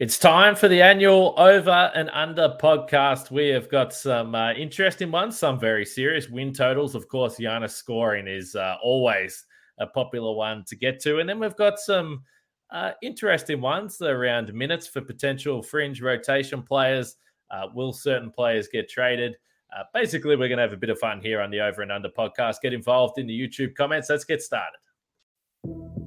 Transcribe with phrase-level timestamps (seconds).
[0.00, 3.30] It's time for the annual Over and Under podcast.
[3.30, 6.94] We have got some uh, interesting ones, some very serious win totals.
[6.94, 9.44] Of course, Giannis scoring is uh, always
[9.78, 11.18] a popular one to get to.
[11.18, 12.22] And then we've got some
[12.70, 17.16] uh, interesting ones around minutes for potential fringe rotation players.
[17.50, 19.36] Uh, will certain players get traded?
[19.76, 21.92] Uh, basically, we're going to have a bit of fun here on the Over and
[21.92, 22.62] Under podcast.
[22.62, 24.08] Get involved in the YouTube comments.
[24.08, 24.78] Let's get started.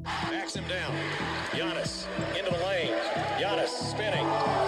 [0.02, 0.96] Backs him down.
[1.52, 2.08] Giannis
[3.84, 4.63] spinning.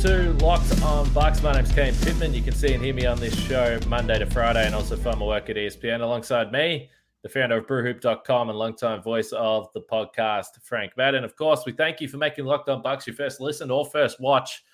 [0.00, 1.42] To Locked on Bucks.
[1.42, 2.32] My name's Kane Pittman.
[2.32, 5.18] You can see and hear me on this show Monday to Friday and also from
[5.18, 6.88] my work at ESPN alongside me,
[7.22, 11.22] the founder of brewhoop.com and longtime voice of the podcast, Frank Madden.
[11.22, 14.18] Of course, we thank you for making Locked on Bucks your first listen or first
[14.22, 14.64] watch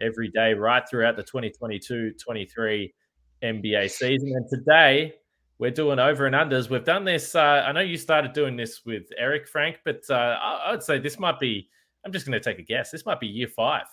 [0.00, 2.94] every day right throughout the 2022-23
[3.42, 4.32] NBA season.
[4.34, 5.12] And today
[5.58, 6.70] we're doing over and unders.
[6.70, 7.34] We've done this.
[7.34, 10.98] Uh, I know you started doing this with Eric Frank, but uh, I would say
[10.98, 11.68] this might be.
[12.06, 12.90] I'm just going to take a guess.
[12.90, 13.84] This might be year five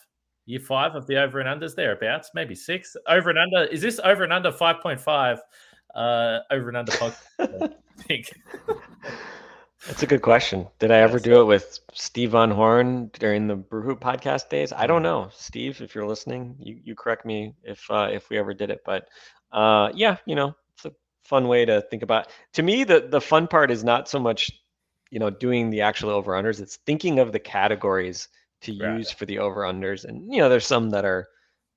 [0.50, 2.98] year five of the over and unders thereabouts, maybe six.
[3.08, 5.40] Over and under is this over and under five point five?
[5.94, 7.16] Uh, over and under podcast.
[7.40, 7.70] I
[8.04, 8.34] think.
[9.88, 10.68] That's a good question.
[10.80, 14.74] Did I ever do it with Steve Von Horn during the Brewhoop podcast days?
[14.74, 15.82] I don't know, Steve.
[15.82, 18.82] If you're listening, you, you correct me if uh, if we ever did it.
[18.86, 19.08] But
[19.52, 20.92] uh, yeah, you know, it's a
[21.24, 22.30] fun way to think about.
[22.54, 24.52] To me, the the fun part is not so much,
[25.12, 26.60] you know, doing the actual over unders.
[26.60, 28.28] It's thinking of the categories
[28.62, 28.98] to Right.
[28.98, 31.28] use for the over unders, and you know, there's some that are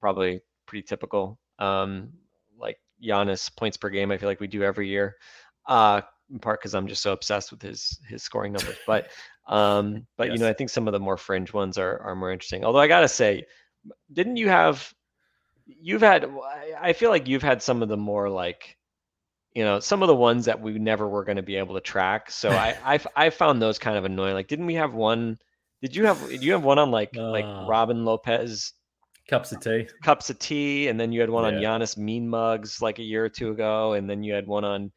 [0.00, 1.38] probably pretty typical.
[1.58, 2.12] Um,
[2.58, 4.10] like Giannis points per game.
[4.10, 5.16] I feel like we do every year.
[5.66, 6.00] Uh,
[6.30, 8.78] in part because I'm just so obsessed with his his scoring numbers.
[8.86, 9.10] But
[9.46, 12.32] um, but you know, I think some of the more fringe ones are are more
[12.32, 12.64] interesting.
[12.64, 13.44] Although I gotta say,
[14.12, 14.92] didn't you have?
[15.66, 16.24] You've had.
[16.24, 18.76] I- I feel like you've had some of the more like,
[19.54, 21.80] you know, some of the ones that we never were going to be able to
[21.80, 22.30] track.
[22.30, 24.34] So I I I found those kind of annoying.
[24.34, 25.38] Like, didn't we have one?
[25.82, 26.28] Did you have?
[26.28, 28.72] Did you have one on like like Uh, Robin Lopez
[29.28, 29.88] Cups of tea.
[30.02, 31.70] cups of tea, and then you had one on Yeah.
[31.78, 34.92] Giannis mean mugs like a year or two ago, and then you had one on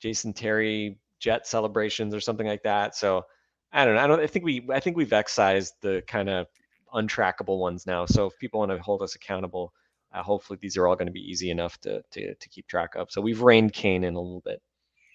[0.00, 2.94] Jason Terry jet celebrations or something like that.
[2.94, 3.24] So
[3.72, 4.00] I don't know.
[4.00, 4.20] I don't.
[4.20, 4.66] I think we.
[4.72, 6.46] I think we've excised the kind of
[6.94, 8.06] untrackable ones now.
[8.06, 9.72] So if people want to hold us accountable,
[10.12, 12.94] uh, hopefully these are all going to be easy enough to to to keep track
[12.94, 13.10] of.
[13.10, 14.62] So we've reined Kane in a little bit.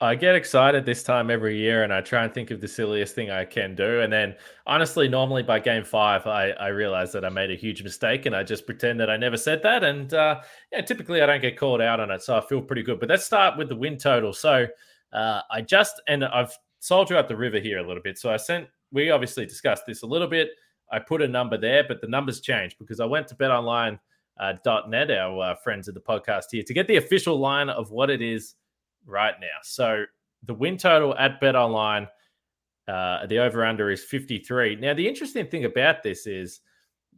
[0.02, 3.14] I get excited this time every year, and I try and think of the silliest
[3.14, 4.02] thing I can do.
[4.02, 4.36] And then,
[4.66, 8.36] honestly, normally by game five, I, I realize that I made a huge mistake, and
[8.36, 9.84] I just pretend that I never said that.
[9.84, 10.42] And uh,
[10.72, 13.00] yeah, typically I don't get called out on it, so I feel pretty good.
[13.00, 14.34] But let's start with the win total.
[14.34, 14.66] So
[15.14, 18.18] uh, I just and I've sold you out the river here a little bit.
[18.18, 18.68] So I sent.
[18.92, 20.50] We obviously discussed this a little bit.
[20.92, 24.00] I put a number there, but the numbers changed because I went to BetOnline.
[24.40, 24.54] Uh,
[24.88, 28.10] .net, our uh, friends of the podcast here, to get the official line of what
[28.10, 28.56] it is
[29.06, 29.60] right now.
[29.64, 30.06] So
[30.44, 32.08] the win total at Bet Online,
[32.88, 34.76] uh, the over under is 53.
[34.76, 36.62] Now, the interesting thing about this is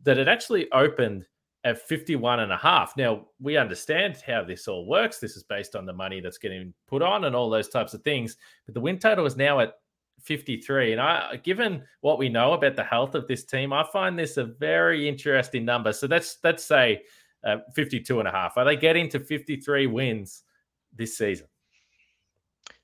[0.04, 1.26] that it actually opened
[1.64, 2.96] at 51 and a half.
[2.98, 5.20] Now, we understand how this all works.
[5.20, 8.04] This is based on the money that's getting put on and all those types of
[8.04, 8.36] things.
[8.66, 9.76] But the win total is now at
[10.22, 10.92] 53.
[10.92, 14.36] And I, given what we know about the health of this team, I find this
[14.36, 15.94] a very interesting number.
[15.94, 17.04] So let's, let's say
[17.46, 18.58] uh, 52 and a half.
[18.58, 20.44] Are they getting to 53 wins
[20.94, 21.48] this season?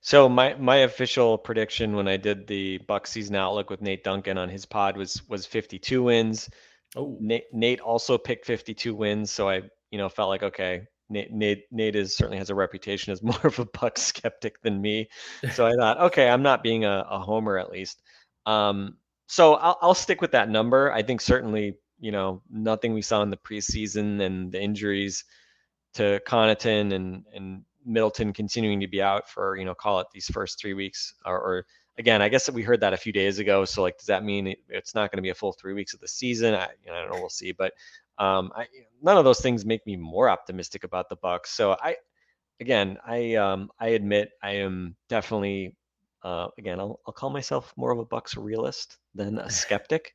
[0.01, 4.37] So my my official prediction when I did the Buck season outlook with Nate Duncan
[4.37, 6.49] on his pod was was 52 wins.
[6.95, 9.61] Oh, Nate, Nate also picked 52 wins, so I,
[9.91, 13.39] you know, felt like okay, Nate, Nate, Nate is certainly has a reputation as more
[13.43, 15.09] of a Buck skeptic than me.
[15.53, 18.01] So I thought, okay, I'm not being a, a homer at least.
[18.45, 20.91] Um, so I'll, I'll stick with that number.
[20.91, 25.25] I think certainly, you know, nothing we saw in the preseason and the injuries
[25.95, 30.27] to Connaughton and and Middleton continuing to be out for, you know, call it these
[30.27, 31.65] first three weeks or, or
[31.99, 33.65] again, I guess that we heard that a few days ago.
[33.65, 35.93] So like, does that mean it, it's not going to be a full three weeks
[35.93, 36.55] of the season?
[36.55, 37.19] I, you know, I don't know.
[37.19, 37.51] We'll see.
[37.51, 37.73] But
[38.17, 38.67] um, I,
[39.01, 41.51] none of those things make me more optimistic about the Bucks.
[41.51, 41.97] So I,
[42.61, 45.75] again, I, um, I admit I am definitely,
[46.23, 50.13] uh, again, I'll, I'll call myself more of a Bucks realist than a skeptic.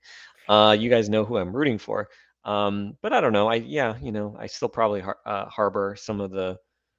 [0.49, 2.08] Uh, you guys know who I'm rooting for.
[2.44, 3.49] Um, but I don't know.
[3.49, 6.58] I, yeah, you know, I still probably har- uh, harbor some of the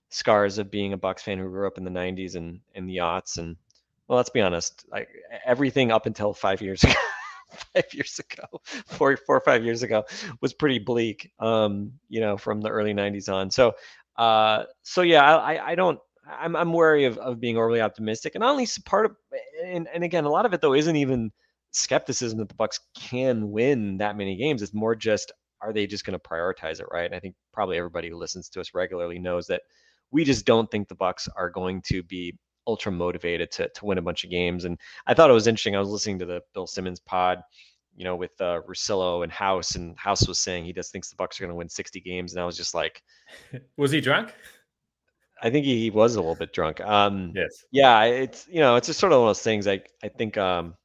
[0.10, 2.98] scars of being a Bucks fan who grew up in the '90s and and the
[2.98, 3.56] aughts and
[4.08, 4.86] well, let's be honest.
[4.92, 5.10] Like
[5.46, 6.94] everything up until five years ago,
[7.74, 10.04] five years ago, four, four or five years ago,
[10.42, 11.32] was pretty bleak.
[11.40, 13.50] Um, you know, from the early '90s on.
[13.52, 13.74] So,
[14.18, 16.00] uh, so yeah, I, I don't.
[16.28, 19.16] I'm, I'm wary of, of being overly optimistic, and only part of,
[19.64, 21.32] and, and again, a lot of it though isn't even
[21.70, 24.62] skepticism that the Bucks can win that many games.
[24.62, 25.32] It's more just
[25.62, 27.06] are they just going to prioritize it right?
[27.06, 29.62] And I think probably everybody who listens to us regularly knows that
[30.12, 32.38] we just don't think the Bucks are going to be
[32.68, 34.66] ultra motivated to to win a bunch of games.
[34.66, 35.76] And I thought it was interesting.
[35.76, 37.42] I was listening to the Bill Simmons pod,
[37.96, 41.16] you know, with uh, Russillo and House, and House was saying he just thinks the
[41.16, 43.02] Bucks are going to win 60 games, and I was just like,
[43.78, 44.34] was he drunk?
[45.42, 46.80] I think he, he was a little bit drunk.
[46.82, 47.66] Um, yes.
[47.72, 49.68] Yeah, it's you know, it's just sort of one of those things.
[49.68, 50.76] I I think um,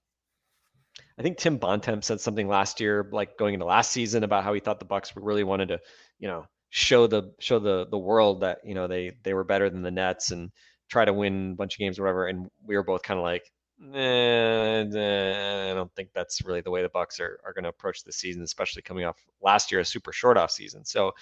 [1.19, 4.53] I think Tim Bontemps said something last year, like going into last season, about how
[4.53, 5.81] he thought the Bucks really wanted to,
[6.19, 9.69] you know, show the show the the world that you know they they were better
[9.69, 10.51] than the Nets and
[10.91, 12.27] try to win a bunch of games or whatever.
[12.27, 13.51] And we were both kind of like,
[13.95, 18.03] eh, I don't think that's really the way the Bucks are, are going to approach
[18.03, 20.85] the season, especially coming off last year a super short off season.
[20.85, 21.13] So,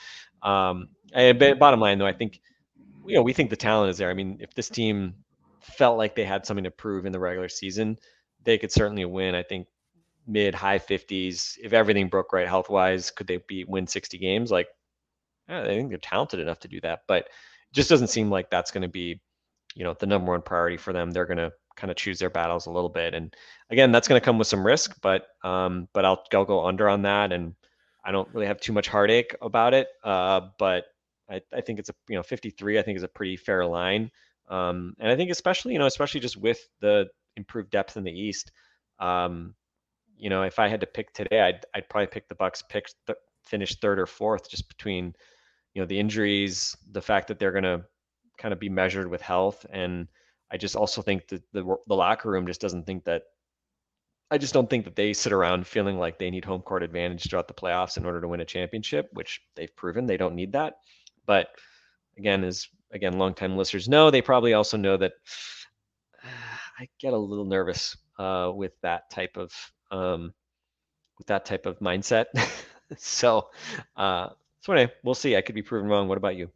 [0.43, 2.41] um, I, bottom line though, I think
[3.07, 4.11] you know we think the talent is there.
[4.11, 5.15] I mean, if this team
[5.61, 7.99] felt like they had something to prove in the regular season,
[8.45, 9.35] they could certainly win.
[9.35, 9.67] I think
[10.27, 14.51] mid high 50s if everything broke right health wise could they be win 60 games
[14.51, 14.69] like
[15.49, 18.71] i think they're talented enough to do that but it just doesn't seem like that's
[18.71, 19.21] going to be
[19.79, 21.11] you know the number one priority for them.
[21.11, 23.35] They're going to kind of choose their battles a little bit, and
[23.71, 24.97] again, that's going to come with some risk.
[25.01, 27.55] But um, but I'll I'll go under on that, and
[28.05, 29.87] I don't really have too much heartache about it.
[30.03, 30.87] Uh, but
[31.31, 32.79] I, I think it's a you know 53.
[32.79, 34.11] I think is a pretty fair line,
[34.49, 37.07] um, and I think especially you know especially just with the
[37.37, 38.51] improved depth in the East.
[38.99, 39.55] Um,
[40.17, 42.89] you know, if I had to pick today, I'd I'd probably pick the Bucks pick
[43.07, 45.15] th- finish third or fourth, just between
[45.75, 47.85] you know the injuries, the fact that they're going to
[48.39, 49.67] kind of be measured with health.
[49.71, 50.09] And
[50.51, 53.23] I just also think that the, the locker room just doesn't think that.
[54.31, 57.29] I just don't think that they sit around feeling like they need home court advantage
[57.29, 60.53] throughout the playoffs in order to win a championship, which they've proven they don't need
[60.53, 60.81] that.
[61.25, 61.49] But
[62.19, 65.13] again, as again, longtime listeners know, they probably also know that
[66.23, 66.29] uh,
[66.81, 69.53] I get a little nervous uh, with that type of
[69.91, 70.35] um,
[71.19, 72.27] with that type of mindset.
[72.97, 73.49] so,
[73.97, 74.29] uh,
[74.61, 75.37] so anyway, we'll see.
[75.37, 76.09] I could be proven wrong.
[76.09, 76.51] What about you?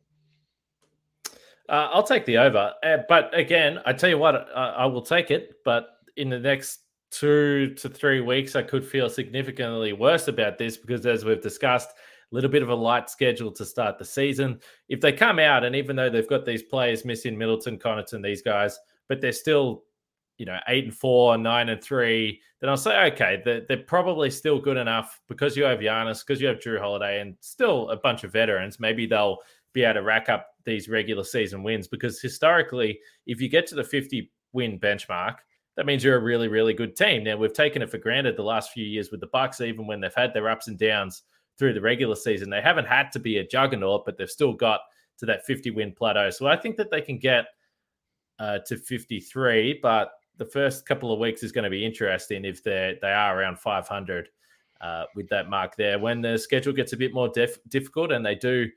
[1.69, 5.01] Uh, I'll take the over, uh, but again, I tell you what, uh, I will
[5.01, 5.55] take it.
[5.65, 10.77] But in the next two to three weeks, I could feel significantly worse about this
[10.77, 14.59] because, as we've discussed, a little bit of a light schedule to start the season.
[14.89, 18.43] If they come out, and even though they've got these players missing, Middleton, Connaughton, these
[18.43, 18.79] guys,
[19.09, 19.85] but they're still,
[20.39, 24.31] you know, eight and four, nine and three, then I'll say, okay, they're, they're probably
[24.31, 27.97] still good enough because you have Giannis, because you have Jrue Holiday, and still a
[27.97, 28.81] bunch of veterans.
[28.81, 29.39] Maybe they'll
[29.73, 33.75] be able to rack up these regular season wins because historically, if you get to
[33.75, 35.37] the 50 win benchmark,
[35.77, 37.25] that means you're a really, really good team.
[37.25, 40.01] Now we've taken it for granted the last few years with the Bucks, even when
[40.01, 41.23] they've had their ups and downs
[41.59, 42.51] through the regular season.
[42.51, 44.81] They haven't had to be a juggernaut, but they've still got
[45.19, 46.31] to that 50 win plateau.
[46.31, 47.47] So I think that they can get
[48.39, 50.13] uh, to 53, but
[50.43, 53.61] the first couple of weeks is going to be interesting if they they are around
[53.61, 54.29] 500
[54.81, 55.99] uh, with that mark there.
[55.99, 58.69] When the schedule gets a bit more def- difficult and they do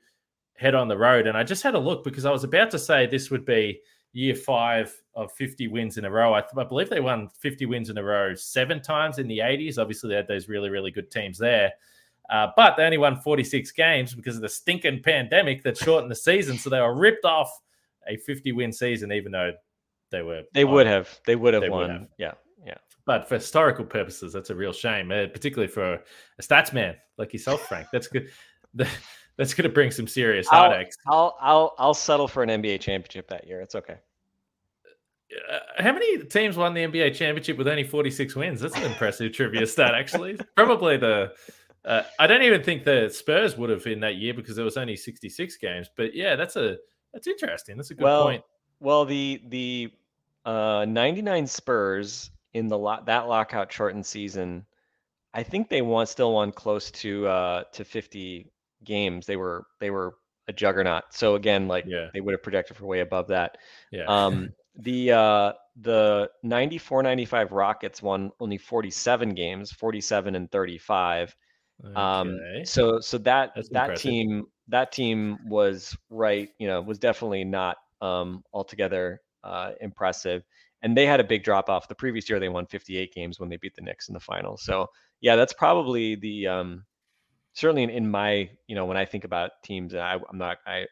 [0.54, 1.26] head on the road.
[1.26, 3.80] And I just had a look because I was about to say this would be
[4.12, 6.34] year five of 50 wins in a row.
[6.34, 9.40] I, th- I, believe they won 50 wins in a row seven times in the
[9.40, 9.76] 80s.
[9.76, 11.72] Obviously, they had those really, really good teams there.
[12.30, 16.16] Uh, but they only won 46 games because of the stinking pandemic that shortened the
[16.16, 16.58] season.
[16.58, 17.50] So they were ripped off
[18.06, 19.52] a 50 win season, even though
[20.10, 20.42] they were.
[20.54, 20.72] They on.
[20.72, 21.20] would have.
[21.26, 21.80] They would have they won.
[21.80, 22.06] Would have.
[22.18, 22.32] Yeah.
[22.64, 22.74] Yeah.
[23.04, 27.32] But for historical purposes, that's a real shame, uh, particularly for a stats man like
[27.32, 27.88] yourself, Frank.
[27.92, 28.30] That's good.
[29.38, 30.96] That's going to bring some serious headaches.
[31.06, 33.60] I'll, I'll I'll settle for an NBA championship that year.
[33.60, 33.96] It's okay.
[35.52, 38.60] Uh, how many teams won the NBA championship with only 46 wins?
[38.60, 40.38] That's an impressive trivia stat, actually.
[40.56, 41.32] Probably the.
[41.84, 44.78] Uh, I don't even think the Spurs would have in that year because there was
[44.78, 45.90] only 66 games.
[45.94, 46.78] But yeah, that's a
[47.12, 47.76] that's interesting.
[47.76, 48.42] That's a good well, point.
[48.80, 49.92] Well, the the
[50.44, 54.64] uh, 99 Spurs in the lo- that lockout shortened season,
[55.34, 58.50] I think they won still won close to uh, to 50
[58.84, 60.14] games, they were they were
[60.48, 61.04] a juggernaut.
[61.10, 62.08] So again, like yeah.
[62.14, 63.58] they would have projected for way above that.
[63.90, 64.04] Yeah.
[64.04, 71.34] Um, the uh, the 94 95 Rockets won only 47 games, 47 and 35.
[71.84, 72.58] Um, okay.
[72.60, 74.02] Um, so so that That's that impressive.
[74.02, 80.42] team that team was right, you know, was definitely not um, altogether uh, impressive.
[80.82, 81.88] And they had a big drop off.
[81.88, 84.56] The previous year, they won 58 games when they beat the Knicks in the final.
[84.56, 84.88] So
[85.20, 86.84] yeah, that's probably the um,
[87.54, 90.86] certainly in, in my you know when I think about teams, I, I'm not I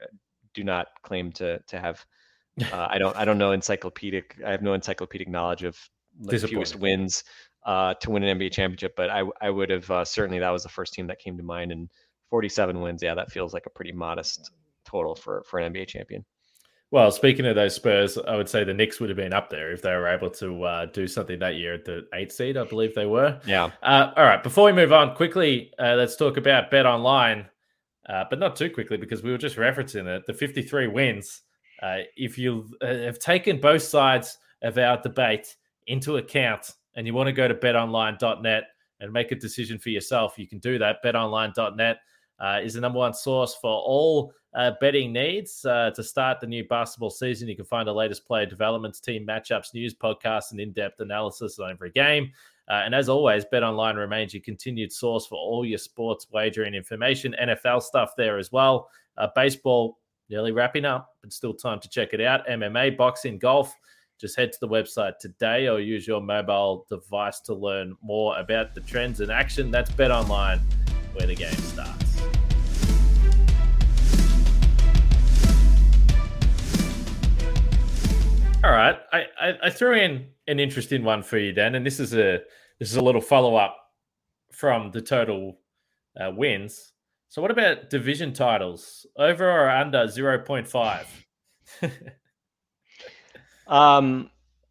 [0.55, 2.05] do not claim to to have
[2.73, 4.37] Uh, I don't I don't know encyclopedic.
[4.47, 5.77] I have no encyclopedic knowledge of
[6.21, 7.25] the fewest wins
[7.67, 10.63] uh, to win an NBA championship, but I I would have uh, certainly that was
[10.63, 11.73] the first team that came to mind.
[11.73, 11.91] And
[12.31, 14.53] 47 wins, yeah, that feels like a pretty modest
[14.85, 16.25] total for for an NBA champion.
[16.91, 19.73] Well, speaking of those Spurs, I would say the Knicks would have been up there
[19.73, 22.57] if they were able to uh, do something that year at the eight seed.
[22.57, 23.41] I believe they were.
[23.47, 23.71] Yeah.
[23.83, 24.43] Uh, all right.
[24.43, 27.49] Before we move on, quickly, uh, let's talk about Bet Online,
[28.09, 30.25] uh, but not too quickly because we were just referencing it.
[30.27, 31.43] The 53 wins.
[31.83, 35.57] Uh, if you uh, have taken both sides of our debate
[35.89, 38.65] into account and you want to go to betonline.net
[39.01, 41.03] and make a decision for yourself, you can do that.
[41.05, 41.99] Betonline.net
[42.45, 46.47] uh, is the number one source for all uh, betting needs uh, to start the
[46.47, 47.49] new basketball season.
[47.49, 51.59] You can find the latest player developments, team matchups, news, podcasts, and in depth analysis
[51.59, 52.31] on every game.
[52.69, 56.75] Uh, and as always, Bet Online remains your continued source for all your sports wagering
[56.75, 58.89] information, NFL stuff there as well.
[59.17, 59.99] Uh, baseball
[60.29, 62.47] nearly wrapping up, but still time to check it out.
[62.47, 63.75] MMA, boxing, golf.
[64.21, 68.75] Just head to the website today or use your mobile device to learn more about
[68.75, 69.71] the trends in action.
[69.71, 70.61] That's Bet Online,
[71.15, 72.04] where the game starts.
[78.65, 82.01] All right, I, I, I, threw in an interesting one for you, Dan, and this
[82.01, 82.41] is a
[82.79, 83.77] this is a little follow up
[84.53, 85.59] from the total
[86.19, 86.95] uh, wins.
[87.29, 89.05] So, what about division titles?
[89.19, 91.07] Over or under zero point five?
[93.67, 94.31] um,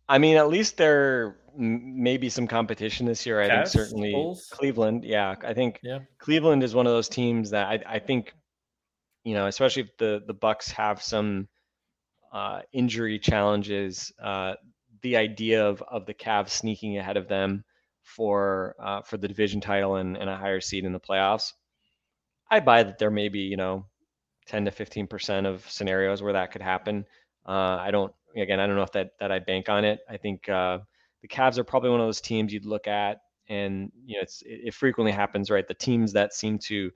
[0.10, 3.44] I mean, at least there may be some competition this year.
[3.44, 4.48] I Cavs, think certainly Bulls?
[4.52, 5.04] Cleveland.
[5.04, 6.00] Yeah, I think yeah.
[6.18, 8.34] Cleveland is one of those teams that I, I think,
[9.24, 11.48] you know, especially if the the Bucks have some
[12.34, 14.56] uh, injury challenges, uh,
[15.02, 17.64] the idea of of the Cavs sneaking ahead of them
[18.02, 21.54] for uh, for the division title and, and a higher seed in the playoffs,
[22.50, 23.86] I buy that there may be you know
[24.48, 27.06] 10 to 15 percent of scenarios where that could happen.
[27.48, 30.00] Uh, I don't again I don't know if that that I bank on it.
[30.10, 30.80] I think uh,
[31.22, 34.42] the Cavs are probably one of those teams you'd look at and you know it's
[34.44, 36.90] it, it frequently happens right the teams that seem to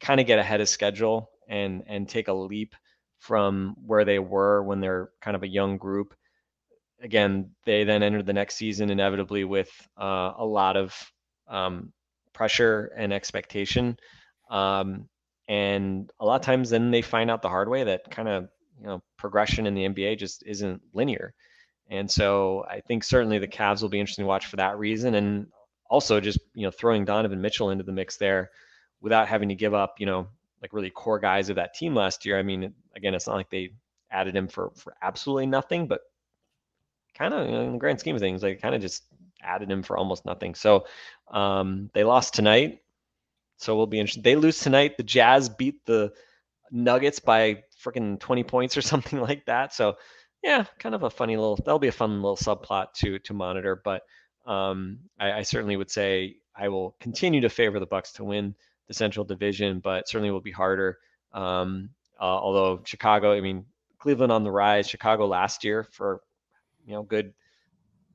[0.00, 2.74] kind of get ahead of schedule and and take a leap
[3.18, 6.14] from where they were when they're kind of a young group.
[7.00, 10.94] Again, they then entered the next season inevitably with uh, a lot of
[11.48, 11.92] um,
[12.32, 13.96] pressure and expectation.
[14.50, 15.08] Um,
[15.46, 18.48] and a lot of times then they find out the hard way that kind of
[18.80, 21.34] you know progression in the NBA just isn't linear.
[21.90, 25.14] And so I think certainly the Cavs will be interesting to watch for that reason.
[25.14, 25.46] And
[25.88, 28.50] also just, you know, throwing Donovan Mitchell into the mix there
[29.00, 30.28] without having to give up, you know,
[30.62, 32.38] like really core guys of that team last year.
[32.38, 33.72] I mean, again, it's not like they
[34.10, 36.00] added him for for absolutely nothing, but
[37.14, 39.04] kind of in the grand scheme of things, they kind of just
[39.42, 40.54] added him for almost nothing.
[40.54, 40.86] So
[41.30, 42.80] um, they lost tonight.
[43.56, 44.22] So we'll be interested.
[44.22, 44.96] They lose tonight.
[44.96, 46.12] The Jazz beat the
[46.70, 49.74] Nuggets by freaking 20 points or something like that.
[49.74, 49.96] So
[50.42, 51.56] yeah, kind of a funny little.
[51.56, 53.80] That'll be a fun little subplot to to monitor.
[53.82, 54.02] But
[54.46, 58.54] um, I, I certainly would say I will continue to favor the Bucks to win
[58.88, 60.98] the Central Division, but certainly will be harder.
[61.32, 61.90] Um,
[62.20, 63.64] uh, although Chicago, I mean,
[63.98, 64.88] Cleveland on the rise.
[64.88, 66.20] Chicago last year for
[66.86, 67.32] you know good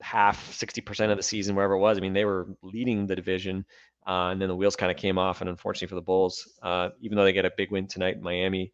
[0.02, 1.98] half, sixty percent of the season, wherever it was.
[1.98, 3.66] I mean, they were leading the division,
[4.08, 5.42] uh, and then the wheels kind of came off.
[5.42, 8.24] And unfortunately for the Bulls, uh, even though they get a big win tonight in
[8.24, 8.72] Miami,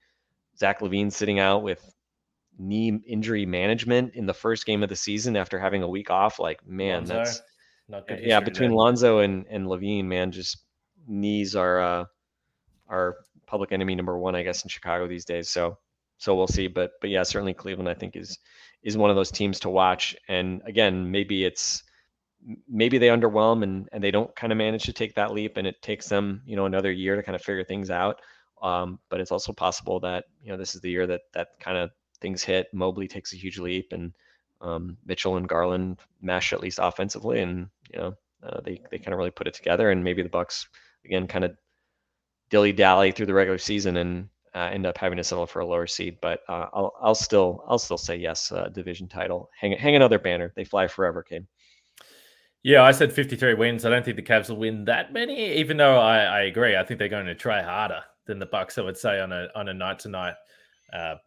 [0.58, 1.94] Zach LaVine sitting out with
[2.58, 6.40] knee injury management in the first game of the season after having a week off.
[6.40, 7.42] Like, man, Lonzo, that's
[8.22, 8.40] yeah.
[8.40, 10.58] Between Lonzo and and LaVine, man, just
[11.10, 12.06] knees are uh,
[12.88, 15.50] are public enemy number one, I guess, in Chicago these days.
[15.50, 15.78] So
[16.18, 16.68] so we'll see.
[16.68, 18.38] But but yeah, certainly Cleveland, I think is
[18.84, 20.16] is one of those teams to watch.
[20.28, 21.84] And again, maybe it's
[22.68, 25.68] maybe they underwhelm and, and they don't kind of manage to take that leap and
[25.68, 28.22] it takes them you know another year to kind of figure things out
[28.62, 31.78] um, but it's also possible that you know this is the year that that kind
[31.78, 34.14] of things hit mobley takes a huge leap and
[34.62, 39.12] um, mitchell and garland mesh at least offensively and you know uh, they, they kind
[39.12, 40.70] of really put it together and maybe the bucks
[41.06, 41.56] again kind of
[42.50, 45.66] dilly dally through the regular season and uh, end up having to settle for a
[45.66, 46.18] lower seed.
[46.22, 49.50] But uh, I'll I'll still I'll still say yes, uh, division title.
[49.60, 50.52] Hang hang another banner.
[50.56, 51.48] They fly forever, Kane.
[52.62, 53.86] Yeah, I said 53 wins.
[53.86, 56.76] I don't think the Cavs will win that many, even though I, I agree.
[56.76, 58.78] I think they're going to try harder than the Bucks.
[58.78, 60.36] I would say on a on a night to night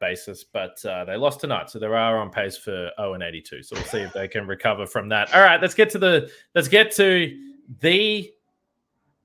[0.00, 3.62] basis, but uh, they lost tonight, so they are on pace for 0 and 82.
[3.62, 5.34] So we'll see if they can recover from that.
[5.34, 7.38] All right, let's get to the let's get to
[7.80, 8.30] the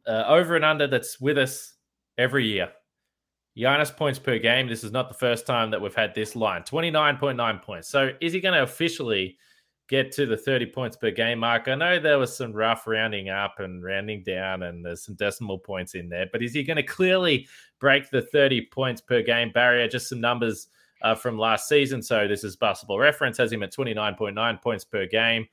[0.08, 1.74] uh, over and under that's with us
[2.18, 2.70] every year.
[3.58, 4.68] Giannis points per game.
[4.68, 7.90] This is not the first time that we've had this line 29.9 points.
[7.90, 9.38] So is he going to officially
[9.90, 11.68] get to the 30 points per game mark?
[11.68, 15.58] I know there was some rough rounding up and rounding down, and there's some decimal
[15.58, 17.48] points in there, but is he going to clearly
[17.80, 19.88] break the 30 points per game barrier?
[19.88, 20.68] Just some numbers
[21.02, 22.02] uh, from last season.
[22.02, 25.48] So this is basketball reference has him at 29.9 points per game.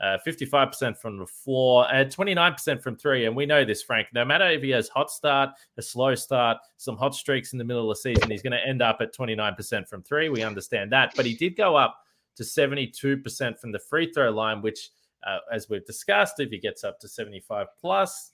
[0.00, 3.26] Uh, 55% from the floor and 29% from three.
[3.26, 4.08] And we know this, Frank.
[4.14, 7.66] No matter if he has hot start, a slow start, some hot streaks in the
[7.66, 10.30] middle of the season, he's going to end up at 29% from three.
[10.30, 11.12] We understand that.
[11.16, 11.98] But he did go up
[12.36, 14.88] to 72% from the free throw line, which,
[15.26, 18.32] uh, as we've discussed, if he gets up to 75 plus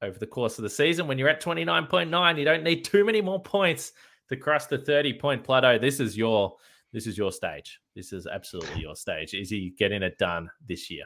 [0.00, 3.20] over the course of the season, when you're at 29.9, you don't need too many
[3.20, 3.92] more points
[4.30, 5.78] to cross the 30 point plateau.
[5.78, 6.56] This is your
[6.92, 7.80] this is your stage.
[7.94, 9.34] This is absolutely your stage.
[9.34, 11.04] Is he getting it done this year?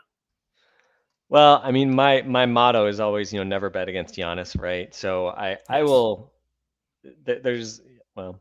[1.29, 4.95] Well, I mean, my my motto is always, you know, never bet against Giannis, right?
[4.95, 6.33] So I I will.
[7.25, 7.81] There's
[8.14, 8.41] well,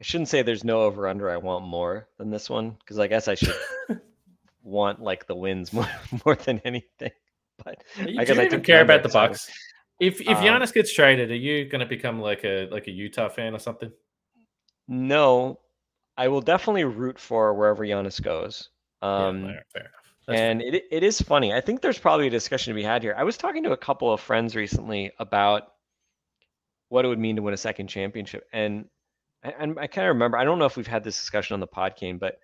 [0.00, 1.30] I shouldn't say there's no over under.
[1.30, 3.54] I want more than this one because I guess I should
[4.62, 5.88] want like the wins more
[6.26, 7.12] more than anything.
[7.64, 9.50] But you I guess I took care about the so, Bucks.
[10.00, 12.90] If if um, Giannis gets traded, are you going to become like a like a
[12.90, 13.90] Utah fan or something?
[14.88, 15.58] No,
[16.16, 18.70] I will definitely root for wherever Giannis goes.
[19.02, 19.92] Um, yeah, fair, fair enough.
[20.26, 21.52] That's and it it is funny.
[21.54, 23.14] I think there's probably a discussion to be had here.
[23.16, 25.72] I was talking to a couple of friends recently about
[26.88, 28.88] what it would mean to win a second championship, and
[29.44, 30.36] I- and I kind of remember.
[30.38, 32.40] I don't know if we've had this discussion on the podcast, but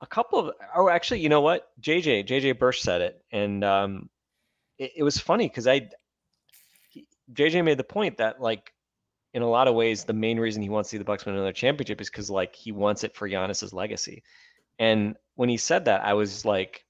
[0.00, 1.70] a couple of oh, actually, you know what?
[1.80, 4.10] JJ JJ Bursch said it, and um,
[4.78, 5.88] it, it was funny because I
[7.32, 8.72] JJ made the point that like
[9.34, 11.34] in a lot of ways the main reason he wants to see the Bucks win
[11.34, 14.22] another championship is because like he wants it for Giannis's legacy.
[14.78, 16.84] And when he said that, I was like,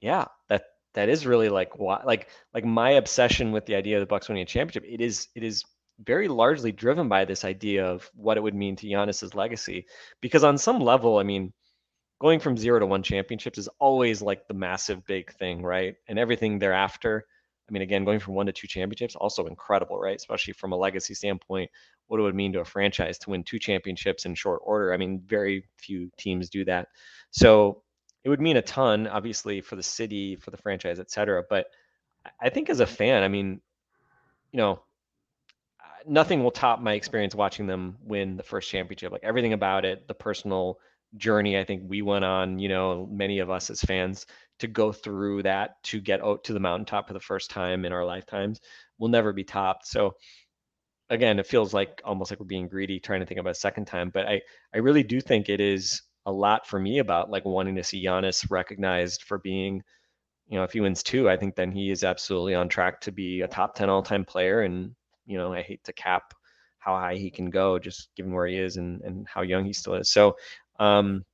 [0.00, 4.00] yeah, that that is really like why like like my obsession with the idea of
[4.00, 4.84] the Bucks winning a championship.
[4.90, 5.64] It is it is
[6.00, 9.86] very largely driven by this idea of what it would mean to Giannis's legacy.
[10.20, 11.52] Because on some level, I mean,
[12.20, 15.96] going from zero to one championships is always like the massive big thing, right?
[16.08, 17.26] And everything thereafter.
[17.68, 20.16] I mean, again, going from one to two championships, also incredible, right?
[20.16, 21.70] Especially from a legacy standpoint,
[22.08, 24.92] what it would mean to a franchise to win two championships in short order.
[24.92, 26.88] I mean, very few teams do that.
[27.30, 27.82] So
[28.22, 31.42] it would mean a ton, obviously, for the city, for the franchise, et cetera.
[31.48, 31.66] But
[32.40, 33.60] I think as a fan, I mean,
[34.52, 34.82] you know,
[36.06, 39.10] nothing will top my experience watching them win the first championship.
[39.10, 40.78] Like everything about it, the personal
[41.16, 44.26] journey I think we went on, you know, many of us as fans
[44.60, 47.92] to go through that to get out to the mountaintop for the first time in
[47.92, 48.60] our lifetimes
[48.98, 49.86] will never be topped.
[49.86, 50.14] So
[51.10, 53.86] again, it feels like almost like we're being greedy trying to think about a second
[53.86, 54.40] time, but I
[54.74, 58.04] I really do think it is a lot for me about like wanting to see
[58.04, 59.82] Giannis recognized for being
[60.46, 63.12] you know, if he wins two, I think then he is absolutely on track to
[63.12, 64.62] be a top 10 all time player.
[64.62, 64.94] And,
[65.26, 66.34] you know, I hate to cap
[66.78, 69.72] how high he can go just given where he is and, and how young he
[69.72, 70.10] still is.
[70.10, 70.36] So,
[70.78, 71.24] um,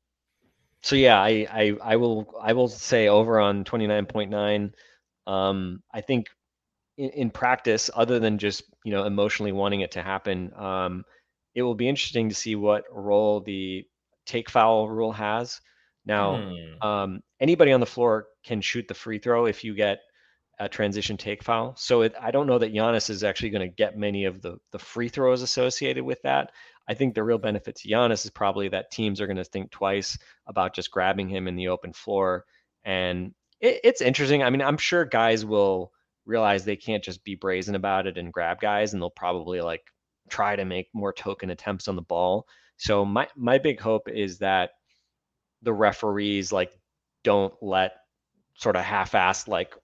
[0.83, 4.73] so yeah, I, I, I will, I will say over on 29.9.
[5.27, 6.27] Um, I think
[6.97, 11.05] in, in practice, other than just, you know, emotionally wanting it to happen, um,
[11.55, 13.87] it will be interesting to see what role the
[14.27, 15.61] take foul rule has.
[16.07, 16.45] Now,
[16.81, 16.87] Hmm.
[16.87, 20.01] um, anybody on the floor can shoot the free throw if you get
[20.59, 21.75] a transition take foul.
[21.77, 24.59] So it, I don't know that Giannis is actually going to get many of the
[24.73, 26.53] the free throws associated with that.
[26.91, 29.71] I think the real benefit to Giannis is probably that teams are going to think
[29.71, 32.45] twice about just grabbing him in the open floor.
[32.83, 34.43] And it, it's interesting.
[34.43, 35.93] I mean, I'm sure guys will
[36.27, 39.85] realize they can't just be brazen about it and grab guys, and they'll probably like
[40.29, 42.49] try to make more token attempts on the ball.
[42.77, 44.71] So my my big hope is that
[45.63, 46.73] the referees like
[47.23, 47.93] don't let
[48.57, 49.77] sort of half-assed like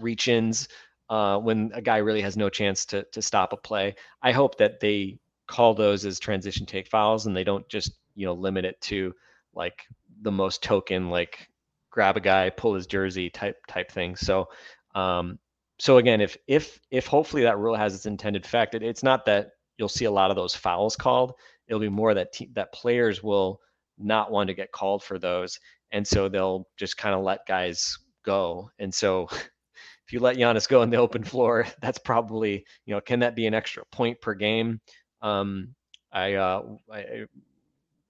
[0.00, 0.66] reach-ins
[1.08, 3.94] uh, when a guy really has no chance to to stop a play.
[4.20, 5.20] I hope that they
[5.54, 9.14] call those as transition take fouls and they don't just you know limit it to
[9.54, 9.84] like
[10.22, 11.48] the most token like
[11.90, 14.16] grab a guy pull his jersey type type thing.
[14.16, 14.48] So
[14.96, 15.38] um,
[15.78, 19.26] so again, if if if hopefully that rule has its intended effect, it, it's not
[19.26, 21.34] that you'll see a lot of those fouls called.
[21.68, 23.60] It'll be more that te- that players will
[23.96, 25.58] not want to get called for those,
[25.92, 28.70] and so they'll just kind of let guys go.
[28.80, 29.28] And so,
[30.06, 33.36] if you let Giannis go in the open floor, that's probably you know can that
[33.36, 34.80] be an extra point per game?
[35.24, 35.74] Um,
[36.12, 37.24] I, uh, I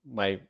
[0.04, 0.40] my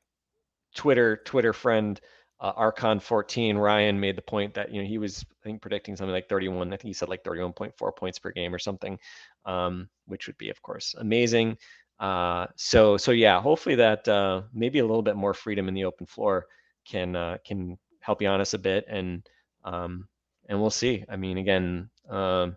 [0.74, 2.00] Twitter Twitter friend
[2.40, 5.96] uh, Archon 14 Ryan made the point that you know he was I think predicting
[5.96, 6.68] something like 31.
[6.68, 8.98] I think he said like 31.4 points per game or something,
[9.46, 11.56] um, which would be of course amazing.
[12.00, 15.84] Uh, so so yeah, hopefully that uh, maybe a little bit more freedom in the
[15.84, 16.46] open floor
[16.84, 19.26] can uh, can help Giannis a bit, and
[19.64, 20.08] um,
[20.48, 21.04] and we'll see.
[21.08, 22.56] I mean, again, um,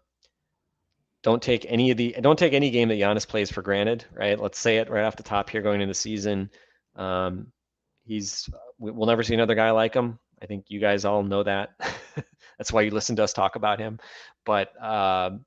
[1.24, 4.40] don't take any of the don't take any game that Giannis plays for granted, right?
[4.40, 6.50] Let's say it right off the top here going into the season.
[6.96, 7.52] Um,
[8.06, 8.50] he's
[8.80, 10.20] we- we'll never see another guy like him.
[10.42, 11.70] I think you guys all know that.
[12.58, 14.00] That's why you listen to us talk about him.
[14.46, 15.46] But um,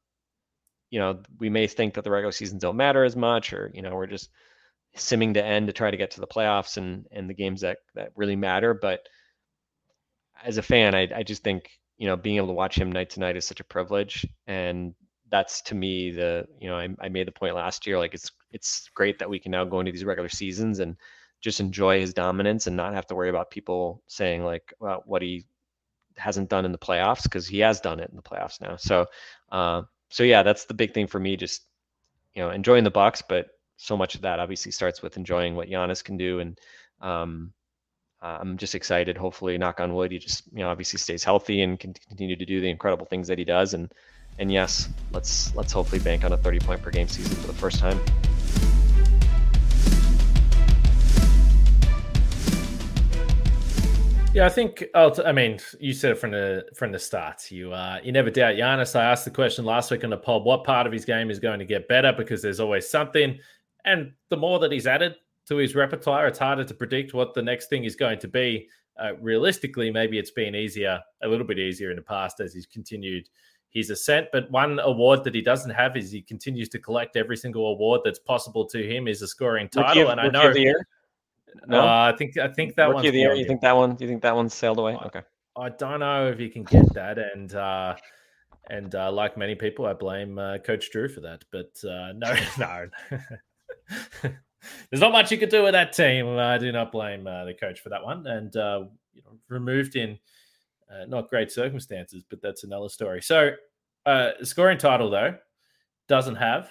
[0.90, 3.82] you know, we may think that the regular seasons don't matter as much, or you
[3.82, 4.30] know, we're just
[4.96, 7.78] simming to end to try to get to the playoffs and and the games that
[7.94, 8.74] that really matter.
[8.74, 9.00] But
[10.42, 13.10] as a fan, I I just think you know being able to watch him night
[13.10, 14.94] to night is such a privilege, and
[15.30, 18.30] that's to me the you know I, I made the point last year like it's
[18.52, 20.96] it's great that we can now go into these regular seasons and
[21.40, 25.22] just enjoy his dominance and not have to worry about people saying like well, what
[25.22, 25.44] he
[26.16, 28.76] hasn't done in the playoffs because he has done it in the playoffs now.
[28.76, 29.06] So,
[29.50, 31.36] uh, so yeah, that's the big thing for me.
[31.36, 31.62] Just
[32.34, 35.68] you know, enjoying the Bucks, but so much of that obviously starts with enjoying what
[35.68, 36.58] Giannis can do, and
[37.00, 37.52] um,
[38.22, 39.16] uh, I'm just excited.
[39.16, 42.44] Hopefully, knock on wood, he just you know obviously stays healthy and can continue to
[42.44, 43.74] do the incredible things that he does.
[43.74, 43.92] And
[44.40, 47.52] and yes, let's let's hopefully bank on a 30 point per game season for the
[47.52, 48.00] first time.
[54.32, 54.84] Yeah, I think.
[54.94, 57.50] I mean, you said it from the from the start.
[57.50, 58.98] You uh, you never doubt Giannis.
[58.98, 61.38] I asked the question last week on the pod: what part of his game is
[61.38, 62.12] going to get better?
[62.16, 63.38] Because there's always something,
[63.84, 65.16] and the more that he's added
[65.48, 68.68] to his repertoire, it's harder to predict what the next thing is going to be.
[68.98, 72.66] Uh, realistically, maybe it's been easier, a little bit easier in the past as he's
[72.66, 73.26] continued
[73.70, 74.28] his ascent.
[74.32, 78.02] But one award that he doesn't have is he continues to collect every single award
[78.04, 80.02] that's possible to him is a scoring title.
[80.02, 80.52] Rookie, and I know
[81.66, 83.04] no, uh, I think I think that one.
[83.04, 83.12] You
[83.44, 83.96] think that one?
[83.98, 84.96] You think that one sailed away?
[85.06, 85.22] Okay.
[85.56, 87.96] I don't know if you can get that, and uh,
[88.68, 91.44] and uh, like many people, I blame uh, Coach Drew for that.
[91.50, 92.86] But uh, no, no,
[94.90, 96.38] there's not much you could do with that team.
[96.38, 99.96] I do not blame uh, the coach for that one, and uh, you know, removed
[99.96, 100.18] in
[100.90, 103.22] uh, not great circumstances, but that's another story.
[103.22, 103.52] So,
[104.06, 105.36] uh, scoring title though
[106.08, 106.70] doesn't have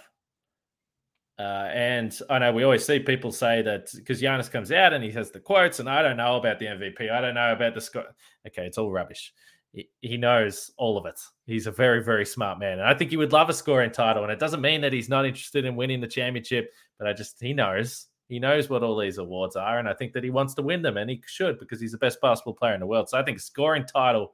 [1.40, 5.02] uh, and I know we always see people say that because Giannis comes out and
[5.02, 7.10] he has the quotes, and I don't know about the MVP.
[7.10, 8.04] I don't know about the score.
[8.46, 9.34] Okay, it's all rubbish.
[9.72, 11.18] He, he knows all of it.
[11.46, 12.80] He's a very, very smart man.
[12.80, 14.24] And I think he would love a scoring title.
[14.24, 17.38] And it doesn't mean that he's not interested in winning the championship, but I just,
[17.40, 18.08] he knows.
[18.30, 19.80] He knows what all these awards are.
[19.80, 21.98] And I think that he wants to win them, and he should because he's the
[21.98, 23.10] best basketball player in the world.
[23.10, 24.34] So I think scoring title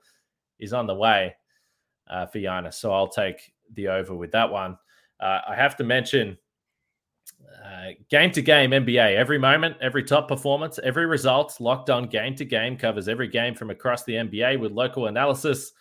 [0.60, 1.36] is on the way
[2.10, 2.76] uh, for Giannis.
[2.76, 4.78] So I'll take the over with that one.
[5.20, 6.38] Uh, I have to mention
[7.64, 12.36] uh, game to game NBA, every moment, every top performance, every result, locked on game
[12.36, 15.72] to game covers every game from across the NBA with local analysis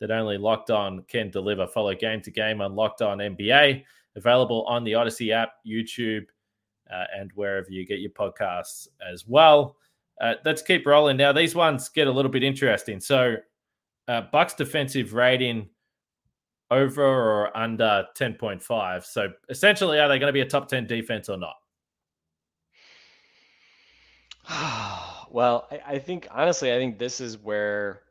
[0.00, 1.66] that only Locked On can deliver.
[1.66, 3.84] Follow game to game on Locked On NBA,
[4.16, 6.26] available on the Audacy app, YouTube,
[6.92, 9.76] uh, and wherever you get your podcasts as well.
[10.20, 11.32] Uh, let's keep rolling now.
[11.32, 13.00] These ones get a little bit interesting.
[13.00, 13.36] So,
[14.08, 15.68] uh, Bucks defensive rating
[16.70, 19.04] over or under 10.5.
[19.04, 21.56] So essentially, are they going to be a top 10 defense or not?
[25.30, 28.02] well, I, I, think honestly, I think this is where,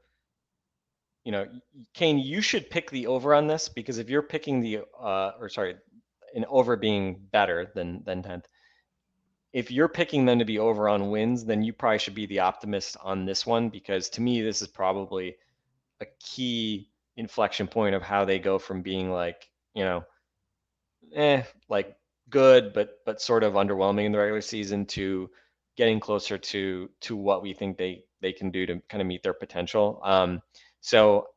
[1.23, 1.47] you know,
[1.93, 5.49] Kane, you should pick the over on this because if you're picking the, uh, or
[5.49, 5.75] sorry,
[6.35, 8.45] an over being better than than 10th,
[9.53, 12.39] if you're picking them to be over on wins, then you probably should be the
[12.39, 15.35] optimist on this one because to me, this is probably
[16.01, 20.03] a key inflection point of how they go from being like, you know,
[21.15, 21.95] eh, like
[22.29, 25.29] good, but but sort of underwhelming in the regular season to
[25.77, 29.23] getting closer to to what we think they they can do to kind of meet
[29.23, 30.01] their potential.
[30.03, 30.41] Um,
[30.81, 31.27] so,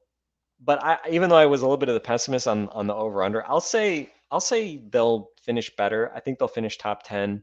[0.60, 2.94] but I even though I was a little bit of the pessimist on on the
[2.94, 6.12] over under, I'll say I'll say they'll finish better.
[6.14, 7.42] I think they'll finish top ten.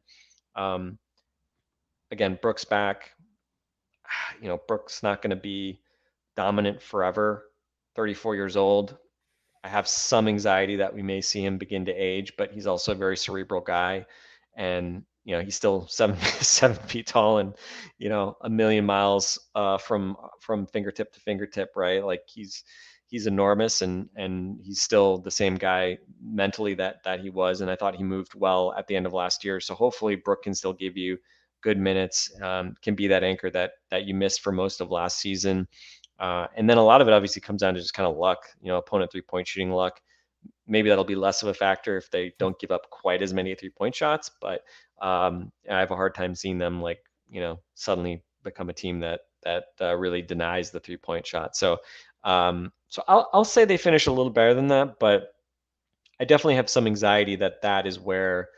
[0.55, 0.97] Um,
[2.11, 3.11] again, Brooks back.
[4.41, 5.81] You know, Brooks not going to be
[6.37, 7.45] dominant forever.
[7.95, 8.97] 34 years old.
[9.63, 12.93] I have some anxiety that we may see him begin to age, but he's also
[12.93, 14.05] a very cerebral guy.
[14.55, 17.53] And, you know, he's still seven, seven feet tall and,
[17.97, 22.05] you know, a million miles uh, from, from fingertip to fingertip, right?
[22.05, 22.63] Like he's,
[23.09, 27.61] he's enormous and, and he's still the same guy mentally that, that he was.
[27.61, 29.59] And I thought he moved well at the end of last year.
[29.59, 31.17] So hopefully Brook can still give you
[31.61, 35.19] good minutes, um, can be that anchor that, that you missed for most of last
[35.19, 35.67] season.
[36.19, 38.39] Uh, and then a lot of it obviously comes down to just kind of luck,
[38.61, 39.99] you know, opponent three point shooting luck.
[40.67, 43.55] Maybe that'll be less of a factor if they don't give up quite as many
[43.55, 44.61] three point shots, but
[45.01, 48.99] um, I have a hard time seeing them like, you know, suddenly become a team
[48.99, 51.55] that that uh, really denies the three point shot.
[51.55, 51.77] So,
[52.23, 55.33] um, so I'll I'll say they finish a little better than that, but
[56.19, 58.49] I definitely have some anxiety that that is where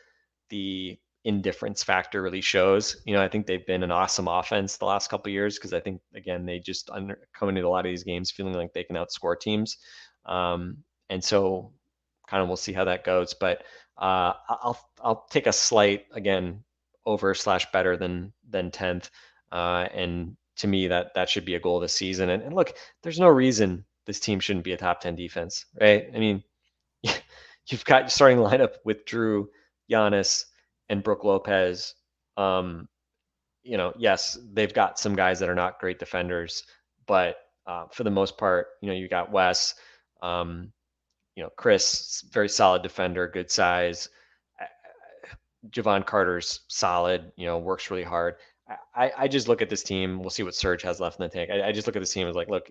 [0.50, 2.97] the indifference factor really shows.
[3.06, 5.80] You know, I think they've been an awesome offense the last couple years because I
[5.80, 8.84] think again they just under, come into a lot of these games feeling like they
[8.84, 9.78] can outscore teams,
[10.26, 10.78] um,
[11.10, 11.74] and so
[12.28, 13.34] kind of we'll see how that goes.
[13.34, 13.63] But
[13.97, 16.63] uh, I'll I'll take a slight again
[17.06, 19.10] over slash better than than tenth,
[19.52, 22.30] uh, and to me that that should be a goal this season.
[22.30, 26.08] And, and look, there's no reason this team shouldn't be a top ten defense, right?
[26.15, 26.43] I mean,
[27.67, 29.47] you've got your starting lineup with Jrue,
[29.91, 30.45] Giannis,
[30.89, 31.95] and Brook Lopez
[32.38, 32.88] Um,
[33.63, 36.63] you know, yes, they've got some guys that are not great defenders,
[37.08, 39.76] but uh, for the most part, you know, you got Wes,
[40.21, 40.71] um,
[41.36, 44.10] you know, Khris, very solid defender, good size.
[45.69, 48.36] Jevon Carter's solid, you know, works really hard.
[48.95, 50.19] I, I just look at this team.
[50.19, 51.49] We'll see what Serge has left in the tank.
[51.51, 52.69] I, I just look at this team as like, look,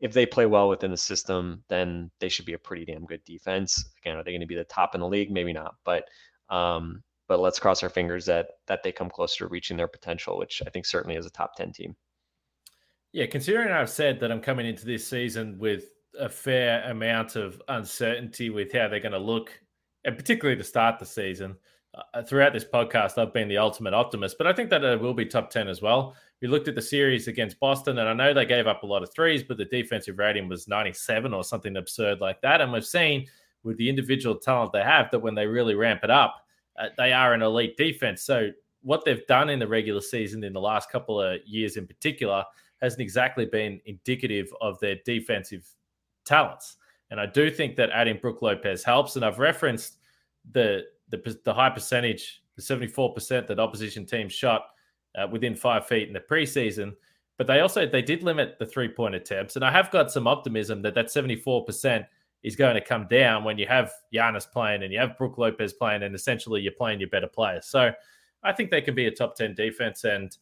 [0.00, 3.24] if they play well within the system, then they should be a pretty damn good
[3.24, 3.92] defense.
[4.02, 5.30] Again, are they going to be the top in the league?
[5.30, 6.08] Maybe not, but
[6.48, 10.36] um, but let's cross our fingers that that they come closer to reaching their potential,
[10.38, 11.94] which I think certainly is a top ten team.
[13.12, 17.62] Yeah, considering I've said that I'm coming into this season with a fair amount of
[17.68, 19.58] uncertainty with how they're going to look,
[20.04, 21.56] and particularly to start the season.
[21.94, 25.12] Uh, throughout this podcast, I've been the ultimate optimist, but I think that it will
[25.12, 26.14] be top 10 as well.
[26.40, 29.02] We looked at the series against Boston, and I know they gave up a lot
[29.02, 32.62] of threes, but the defensive rating was 97 or something absurd like that.
[32.62, 33.26] And we've seen
[33.62, 36.46] with the individual talent they have that when they really ramp it up,
[36.78, 38.22] uh, they are an elite defense.
[38.22, 38.50] So,
[38.80, 42.42] what they've done in the regular season in the last couple of years in particular
[42.80, 45.68] hasn't exactly been indicative of their defensive
[46.24, 46.78] talents.
[47.10, 49.14] And I do think that adding Brook Lopez helps.
[49.14, 49.98] And I've referenced
[50.50, 54.66] the the, the high percentage, the 74% that opposition teams shot
[55.16, 56.94] uh, within five feet in the preseason.
[57.38, 60.26] But they also they did limit the three point attempts, and I have got some
[60.26, 62.06] optimism that that 74%
[62.42, 65.72] is going to come down when you have Giannis playing and you have Brook Lopez
[65.72, 67.66] playing, and essentially you're playing your better players.
[67.66, 67.92] So
[68.42, 70.36] I think they can be a top 10 defense, and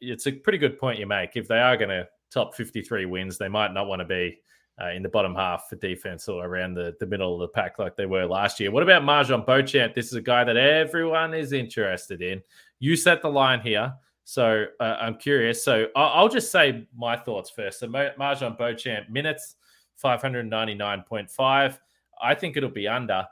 [0.00, 1.36] it's a pretty good point you make.
[1.36, 4.38] If they are going to top 53 wins, they might not want to be
[4.80, 7.78] uh, in the bottom half for defense or around the, the middle of the pack
[7.78, 8.70] like they were last year.
[8.70, 9.94] What about MarJon Beauchamp?
[9.94, 12.42] This is a guy that everyone is interested in.
[12.78, 13.92] You set the line here.
[14.24, 15.64] So uh, I'm curious.
[15.64, 17.80] So I'll, just say my thoughts first.
[17.80, 19.56] So MarJon Beauchamp minutes,
[20.04, 21.78] 599.5.
[22.22, 23.26] I think it'll be under.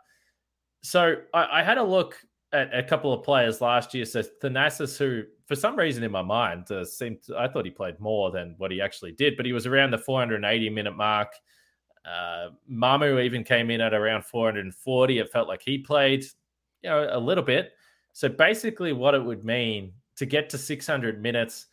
[0.82, 2.16] So I, I had a look
[2.52, 4.04] at a couple of players last year.
[4.04, 7.70] So Thanasis, who for some reason in my mind uh, seemed to, I thought he
[7.70, 11.32] played more than what he actually did, but he was around the 480 minute mark.
[12.04, 15.18] Uh, Mamu even came in at around 440.
[15.18, 16.24] It felt like he played,
[16.82, 17.72] you know, a little bit.
[18.12, 21.66] So basically, what it would mean to get to 600 minutes,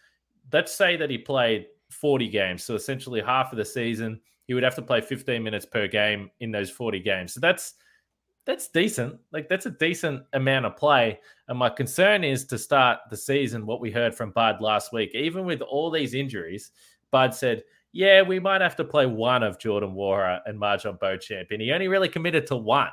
[0.52, 4.64] let's say that he played 40 games, so essentially half of the season, he would
[4.64, 7.34] have to play 15 minutes per game in those 40 games.
[7.34, 7.76] So that's
[8.46, 9.20] that's decent.
[9.32, 11.20] Like that's a decent amount of play.
[11.48, 15.14] And my concern is to start the season, what we heard from Bud last week,
[15.16, 16.72] even with all these injuries,
[17.12, 21.52] Bud said, yeah, we might have to play one of Jordan Nwora and MarJon Beauchamp.
[21.52, 22.90] And he only really committed to one.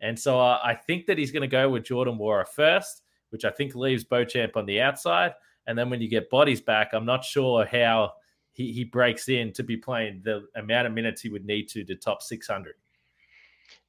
[0.00, 3.44] And so uh, I think that he's going to go with Jordan Nwora first, which
[3.44, 5.34] I think leaves Beauchamp on the outside.
[5.66, 8.14] And then when you get bodies back, I'm not sure how
[8.52, 11.84] he, he breaks in to be playing the amount of minutes he would need to
[11.84, 12.74] to top 600.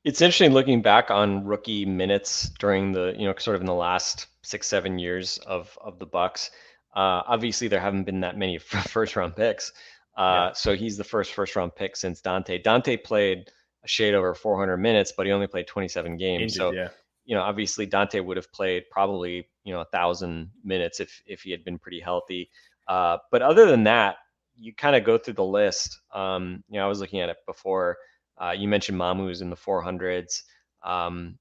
[0.03, 3.73] It's interesting looking back on rookie minutes during the, you know, sort of in the
[3.73, 6.51] last six, seven years of of the Bucks.
[6.95, 9.71] Uh, obviously, there haven't been that many first round picks.
[10.17, 10.53] Uh, yeah.
[10.53, 12.63] So he's the first first round pick since Donte.
[12.63, 13.51] Donte played
[13.83, 16.41] a shade over 400 minutes, but he only played 27 games.
[16.41, 16.89] Injured, so, yeah.
[17.25, 21.41] you know, obviously Donte would have played probably you know a thousand minutes if if
[21.41, 22.49] he had been pretty healthy.
[22.87, 24.17] Uh, but other than that,
[24.57, 25.99] you kind of go through the list.
[26.13, 27.97] Um, you know, I was looking at it before.
[28.39, 30.43] Uh, you mentioned Mamu's in the 400s.
[30.83, 31.37] Um,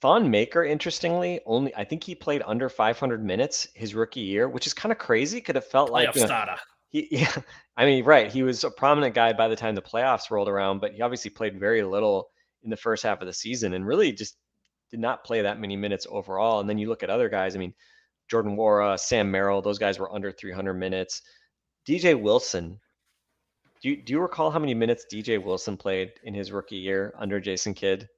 [0.00, 4.66] Thon Maker, interestingly, only I think he played under 500 minutes his rookie year, which
[4.66, 5.40] is kind of crazy.
[5.40, 6.56] Could have felt like you know,
[6.88, 7.34] he, yeah,
[7.76, 8.30] I mean, right.
[8.30, 11.30] He was a prominent guy by the time the playoffs rolled around, but he obviously
[11.30, 12.30] played very little
[12.62, 14.36] in the first half of the season and really just
[14.90, 16.60] did not play that many minutes overall.
[16.60, 17.54] And then you look at other guys.
[17.54, 17.74] I mean,
[18.28, 21.22] Jordan Nwora, Sam Merrill, those guys were under 300 minutes.
[21.86, 22.78] DJ Wilson,
[23.82, 27.14] do you, do you recall how many minutes DJ Wilson played in his rookie year
[27.18, 28.08] under Jason Kidd?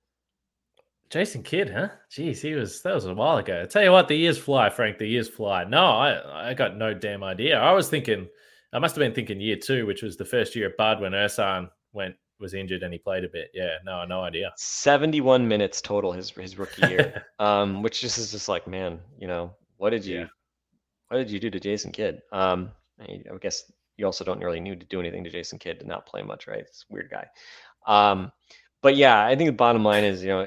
[1.08, 1.88] Jason Kidd, huh?
[2.10, 3.62] Jeez, he was that was a while ago.
[3.62, 4.98] I tell you what, the years fly, Frank.
[4.98, 5.62] The years fly.
[5.64, 7.60] No, I I got no damn idea.
[7.60, 8.28] I was thinking,
[8.72, 11.12] I must have been thinking year two, which was the first year at Bud when
[11.12, 13.50] Ersan went was injured and he played a bit.
[13.52, 14.52] Yeah, no, no idea.
[14.56, 19.28] Seventy-one minutes total his his rookie year, um, which just is just like, man, you
[19.28, 20.26] know, what did you, yeah.
[21.08, 22.22] what did you do to Jason Kidd?
[22.32, 25.86] Um, I guess you also don't really need to do anything to Jason Kidd to
[25.86, 26.60] not play much, right?
[26.60, 27.26] It's a weird guy.
[27.86, 28.32] Um,
[28.80, 30.46] but yeah, I think the bottom line is, you know,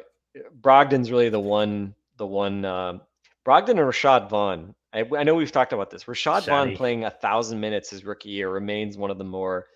[0.61, 2.99] Brogdon's really the one, the one, uh,
[3.45, 4.75] Brogdon and Rashad Vaughn.
[4.93, 6.05] I, I, know we've talked about this.
[6.05, 6.51] Rashad Shady.
[6.51, 9.67] Vaughn playing a thousand minutes his rookie year remains one of the more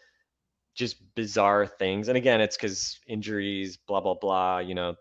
[0.75, 2.07] just bizarre things.
[2.07, 4.59] And again, it's because injuries, blah, blah, blah.
[4.59, 4.95] You know,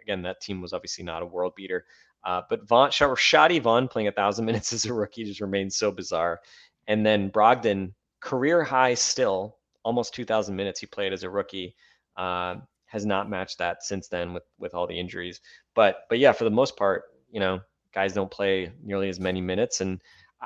[0.00, 1.86] again, that team was obviously not a world beater.
[2.24, 5.90] Uh, but Vaughn, Shadi Vaughn playing a thousand minutes as a rookie just remains so
[5.90, 6.40] bizarre.
[6.86, 11.74] And then Brogdon career high still, almost 2,000 minutes he played as a rookie.
[12.16, 12.56] Uh,
[12.92, 15.40] has not matched that since then with with all the injuries.
[15.74, 17.60] But but yeah, for the most part, you know,
[17.94, 19.80] guys don't play nearly as many minutes.
[19.80, 19.98] And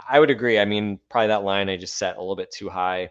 [0.09, 0.61] I would agree.
[0.61, 3.11] I mean, probably that line I just set a little bit too high.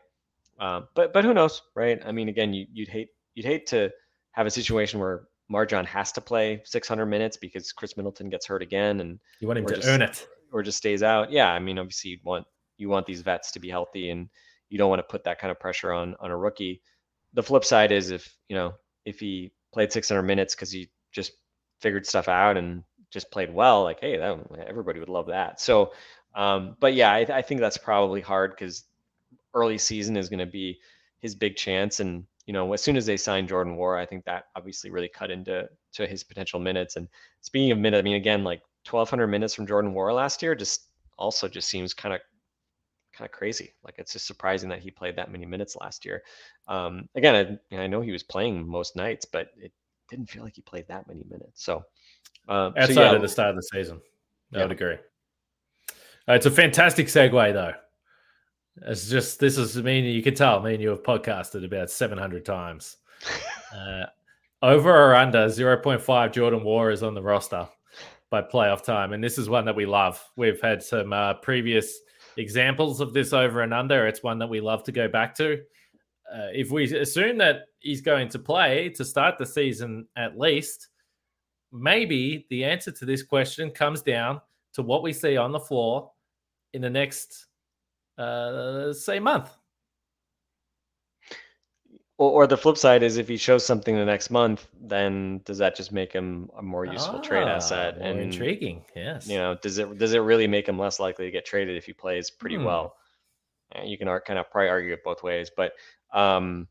[0.58, 2.01] Um, but but who knows, right?
[2.06, 3.91] I mean, again, you, would hate you'd hate to
[4.32, 8.62] have a situation where MarJon has to play 600 minutes because Khris Middleton gets hurt
[8.62, 11.30] again, and you want him to just, earn it, or just stays out.
[11.30, 12.47] Yeah, I mean, obviously you want
[12.78, 14.30] you want these vets to be healthy, and
[14.69, 16.82] you don't want to put that kind of pressure on on a rookie.
[17.34, 18.73] The flip side is if you know
[19.06, 21.34] if he played 600 minutes because he just
[21.82, 25.60] figured stuff out and just played well, like hey, that everybody would love that.
[25.60, 25.93] So,
[26.36, 28.84] um, but yeah, I, I think that's probably hard because
[29.54, 30.80] early season is going to be
[31.19, 34.25] his big chance, and you know, as soon as they signed Jordan Nwora, I think
[34.25, 36.95] that obviously really cut into to his potential minutes.
[36.95, 37.08] And
[37.41, 40.89] speaking of minutes, I mean, again, like 1,200 minutes from Jordan Nwora last year, just
[41.17, 42.21] also just seems kind of
[43.15, 43.73] kind of crazy.
[43.84, 46.23] Like it's just surprising that he played that many minutes last year.
[46.67, 49.71] Um, again, I, I know he was playing most nights, but it
[50.10, 51.63] didn't feel like he played that many minutes.
[51.63, 51.84] So
[52.47, 54.01] uh, outside so yeah, of the start of the season,
[54.54, 54.63] I yeah.
[54.63, 54.97] would agree.
[56.28, 57.73] Uh, it's a fantastic segue, though.
[58.88, 61.89] It's just this is I mean you can tell me and you have podcasted about
[61.89, 62.97] 700 times.
[63.75, 64.06] uh,
[64.62, 67.67] over or under 0.5 Jordan Nwora is on the roster
[68.30, 70.21] by playoff time, and this is one that we love.
[70.36, 71.99] We've had some uh, previous
[72.38, 74.08] examples of this over and under.
[74.08, 75.62] It's one that we love to go back to.
[76.32, 80.88] Uh, if we assume that he's going to play to start the season at least,
[81.71, 84.41] maybe the answer to this question comes down
[84.74, 86.12] to what we see on the floor
[86.74, 87.48] in the next
[88.17, 89.50] uh, say month.
[92.17, 95.58] Or, or, the flip side is if he shows something the next month, then does
[95.58, 97.97] that just make him a more useful ah, trade asset?
[97.99, 99.28] and intriguing, yes.
[99.28, 101.86] You know, does it does it really make him less likely to get traded if
[101.86, 102.63] he plays pretty hmm.
[102.63, 102.95] well?
[103.84, 105.73] You can kind of probably argue it both ways, but
[106.13, 106.69] um,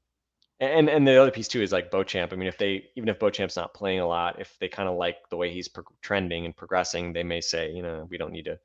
[0.61, 2.33] and and the other piece too is like Beauchamp.
[2.33, 4.96] I mean, if they even if Beauchamp's not playing a lot, if they kind of
[4.96, 8.33] like the way he's pro- trending and progressing, they may say, you know, we don't
[8.33, 8.59] need to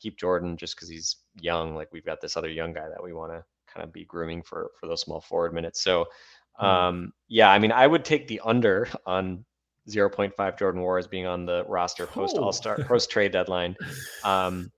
[0.00, 1.74] keep Jordan just because he's young.
[1.74, 3.44] Like we've got this other young guy that we want to
[3.76, 5.82] kind of be grooming for for those small forward minutes.
[5.82, 6.06] So
[6.54, 6.66] hmm.
[6.66, 9.44] um, yeah, I mean, I would take the under on
[9.88, 13.76] 0.5 Jordan Nwora as being on the roster post All Star post trade deadline.
[14.24, 14.72] Um,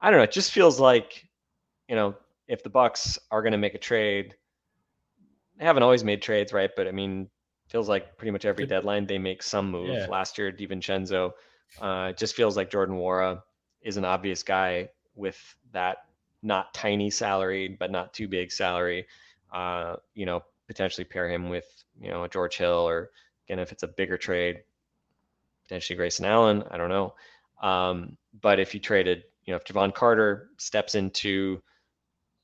[0.00, 0.24] I don't know.
[0.24, 1.28] It just feels like
[1.88, 2.14] you know
[2.48, 4.34] if the Bucks are going to make a trade,
[5.58, 6.70] they haven't always made trades, right?
[6.74, 7.28] But I mean,
[7.68, 9.88] feels like pretty much every deadline they make some move.
[9.88, 10.06] Yeah.
[10.06, 11.32] Last year, DiVincenzo.
[11.80, 13.42] Uh, it just feels like Jordan Nwora
[13.82, 15.38] is an obvious guy with
[15.72, 15.98] that
[16.42, 19.06] not tiny salary, but not too big salary.
[19.52, 21.66] Uh, you know, potentially pair him with,
[22.00, 23.10] you know, a George Hill or
[23.46, 24.62] again, if it's a bigger trade,
[25.64, 26.62] potentially Grayson Allen.
[26.70, 27.14] I don't know.
[27.60, 31.60] Um, but if you traded, you know, if Jevon Carter steps into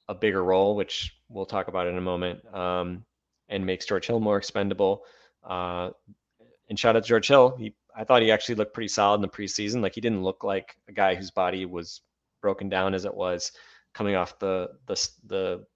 [0.08, 3.04] a bigger role, which we'll talk about in a moment, um,
[3.48, 5.04] and makes George Hill more expendable.
[5.44, 5.90] Uh,
[6.68, 7.56] and shout out to George Hill.
[7.58, 9.80] He I thought he actually looked pretty solid in the preseason.
[9.80, 12.02] Like he didn't look like a guy whose body was
[12.42, 13.52] broken down as it was
[13.96, 15.66] coming off the the the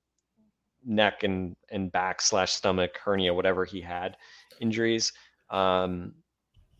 [0.84, 4.16] neck and and back slash stomach hernia, whatever he had
[4.60, 5.12] injuries.
[5.48, 6.12] Um,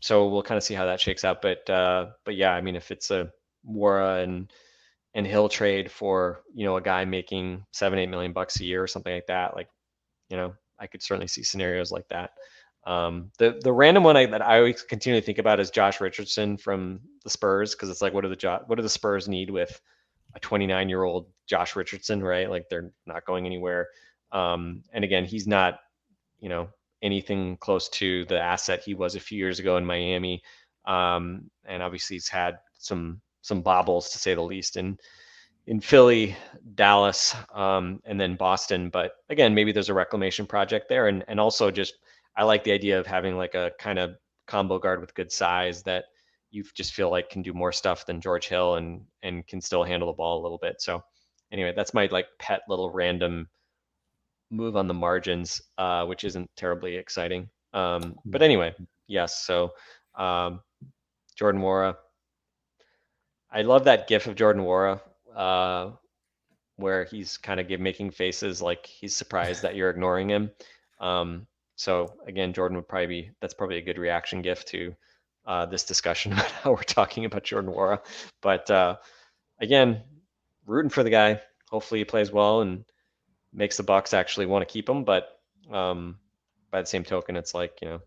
[0.01, 1.41] so we'll kind of see how that shakes out.
[1.41, 3.33] But uh, but yeah, I mean, if it's a
[3.67, 4.53] Nwora and
[5.15, 8.83] and Hill trade for you know a guy making seven eight million bucks a year
[8.83, 9.69] or something like that, like
[10.29, 12.33] you know, I could certainly see scenarios like that.
[12.85, 16.01] Um, the the random one I, that I always continue to think about is Josh
[16.03, 19.51] Richardson from the Spurs because it's like what do the what do the Spurs need
[19.51, 19.81] with
[20.35, 22.49] a 29 year old Josh Richardson, right?
[22.49, 23.89] Like they're not going anywhere.
[24.33, 25.81] Um, and again, he's not
[26.41, 26.69] you know
[27.03, 30.43] anything close to the asset he was a few years ago in Miami.
[30.85, 34.99] Um, and obviously he's had some some bobbles to say the least in
[35.67, 36.37] in Philly,
[36.75, 38.91] Dallas, um, and then Boston.
[38.91, 41.95] But again, maybe there's a reclamation project there, and and also just
[42.37, 44.17] I like the idea of having like a kind of
[44.47, 46.07] combo guard with good size that
[46.51, 49.85] you just feel like can do more stuff than George Hill and and can still
[49.85, 50.81] handle the ball a little bit.
[50.81, 51.03] So
[51.53, 53.49] anyway, that's my like pet little random
[54.51, 57.49] move on the margins, uh, which isn't terribly exciting.
[57.73, 58.75] Um, but anyway,
[59.07, 59.45] yes.
[59.45, 59.73] So
[60.17, 60.61] um,
[61.37, 61.97] Jordan Nwora,
[63.51, 65.01] I love that GIF of Jordan Nwora
[65.37, 65.91] uh,
[66.77, 70.51] where he's kind of give, making faces like he's surprised that you're ignoring him.
[71.01, 71.47] Um,
[71.77, 74.95] so again, Jordan would probably be that's probably a good reaction gift to
[75.47, 78.01] uh, this discussion about how we're talking about Jordan Nwora.
[78.41, 78.97] But uh,
[79.61, 80.03] again,
[80.67, 81.41] rooting for the guy.
[81.71, 82.85] Hopefully he plays well and
[83.53, 85.05] makes the Bucks actually want to keep him.
[85.05, 86.17] But um,
[86.71, 88.01] by the same token, it's like you know,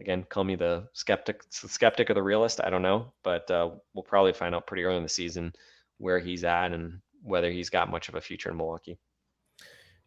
[0.00, 2.60] again, call me the skeptic, the skeptic or the realist.
[2.62, 5.52] I don't know, but uh, we'll probably find out pretty early in the season
[5.98, 8.98] where he's at and whether he's got much of a future in Milwaukee.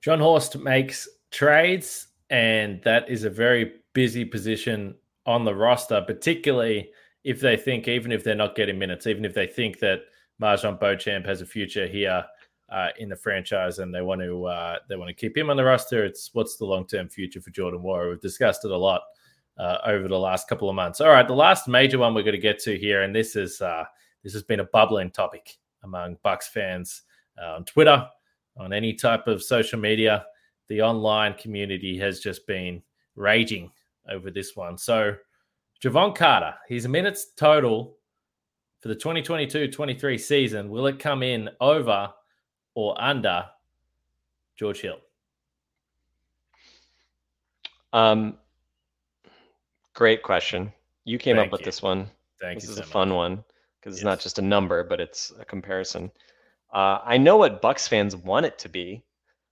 [0.01, 4.95] Jon Horst makes trades and that is a very busy position
[5.27, 6.89] on the roster, particularly
[7.23, 9.99] if they think, even if they're not getting minutes, even if they think that
[10.41, 12.23] MarJon Beauchamp has a future here
[12.69, 15.57] uh, in the franchise and they want to uh, they want to keep him on
[15.57, 18.09] the roster, it's what's the long term future for Jordan Nwora?
[18.09, 19.01] We've discussed it a lot
[19.57, 21.01] uh, over the last couple of months.
[21.01, 23.61] All right, the last major one we're going to get to here, and this is
[23.61, 23.83] uh,
[24.23, 27.03] this has been a bubbling topic among Bucks fans
[27.41, 28.07] uh, on Twitter,
[28.55, 30.25] on any type of social media.
[30.69, 32.81] The online community has just been
[33.15, 33.71] raging
[34.09, 34.77] over this one.
[34.77, 35.15] So,
[35.83, 37.97] Jevon Carter, his minutes total
[38.79, 42.09] for the 2022 23 season, will it come in over
[42.75, 43.45] or under
[44.57, 44.97] George Hill?
[47.93, 48.37] Um,
[49.93, 50.71] great question.
[51.05, 51.65] You came Thank up with you.
[51.65, 52.09] this one.
[52.39, 52.91] Thank this is so a much.
[52.91, 53.43] fun one
[53.79, 56.11] because it's not just a number, but it's a comparison.
[56.73, 59.03] Uh, I know what Bucks fans want it to be.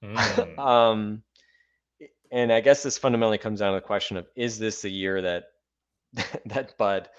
[0.03, 1.24] Mm, um,
[2.36, 5.21] and I guess this fundamentally comes down to the question of is this the year
[5.21, 5.45] that
[6.45, 7.09] that Bud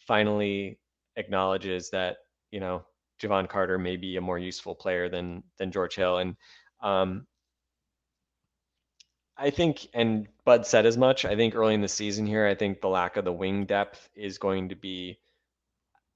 [0.00, 0.78] finally
[1.16, 2.16] acknowledges that
[2.50, 2.84] you know
[3.22, 6.36] Jevon Carter may be a more useful player than than George Hill, and
[6.82, 7.26] um,
[9.36, 11.24] I think, and Bud said as much.
[11.24, 14.08] I think early in the season here, I think the lack of the wing depth
[14.16, 15.18] is going to be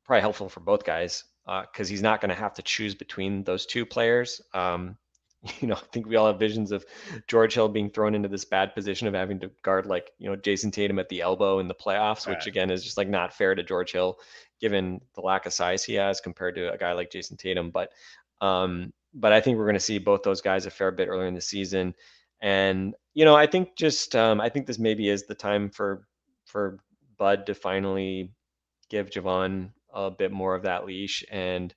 [0.04, 3.66] probably helpful for both guys because he's not going to have to choose between those
[3.66, 4.40] two players.
[4.52, 4.96] Um,
[5.60, 6.84] you know, I think we all have visions of
[7.28, 10.36] George Hill being thrown into this bad position of having to guard like you know
[10.36, 12.36] Jayson Tatum at the elbow in the playoffs, Right.
[12.36, 14.18] which again is just like not fair to George Hill
[14.60, 17.70] given the lack of size he has compared to a guy like Jayson Tatum.
[17.70, 17.90] But
[18.40, 21.28] um, but I think we're going to see both those guys a fair bit earlier
[21.28, 21.94] in the season.
[22.40, 26.02] And you know, I think just um, I think this maybe is the time for
[26.46, 26.78] for
[27.16, 28.32] Bud to finally
[28.90, 31.74] give Jevon a bit more of that leash and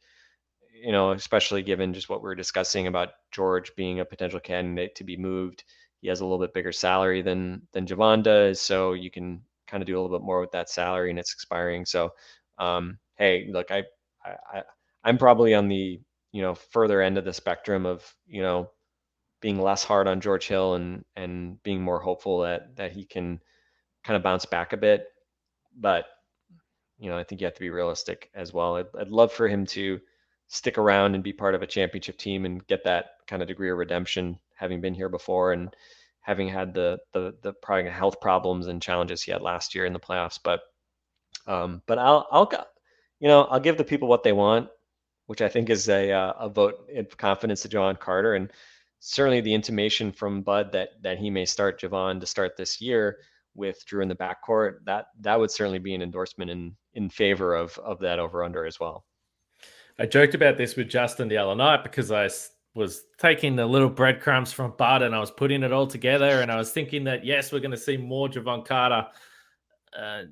[0.81, 4.95] you know, especially given just what we are discussing about George being a potential candidate
[4.95, 5.63] to be moved.
[6.01, 9.83] He has a little bit bigger salary than than Jevon does, so you can kind
[9.83, 11.85] of do a little bit more with that salary, and it's expiring.
[11.85, 12.11] So,
[12.57, 13.83] um, hey, look, I,
[14.25, 14.63] I, I
[15.03, 16.01] I'm probably on the
[16.31, 18.71] you know further end of the spectrum of you know
[19.41, 23.39] being less hard on George Hill and and being more hopeful that that he can
[24.03, 25.05] kind of bounce back a bit.
[25.77, 26.05] But
[26.99, 28.75] you know, I think you have to be realistic as well.
[28.77, 29.99] I'd, I'd love for him to
[30.51, 33.71] stick around and be part of a championship team and get that kind of degree
[33.71, 35.73] of redemption, having been here before and
[36.19, 39.93] having had the the the probably health problems and challenges he had last year in
[39.93, 40.39] the playoffs.
[40.43, 40.59] But
[41.47, 42.51] um, but I'll I'll
[43.19, 44.69] you know I'll give the people what they want,
[45.27, 48.51] which I think is a uh, a vote of confidence to Jevon Carter and
[48.99, 53.19] certainly the intimation from Bud that that he may start Jevon to start this year
[53.55, 54.83] with Jrue in the backcourt.
[54.83, 58.65] That that would certainly be an endorsement in in favor of of that over under
[58.65, 59.05] as well.
[60.01, 62.27] I joked about this with Justin the other night because I
[62.73, 66.41] was taking the little breadcrumbs from Bud and I was putting it all together.
[66.41, 69.05] And I was thinking that, yes, we're going to see more Jevon Carter,
[69.95, 70.23] uh,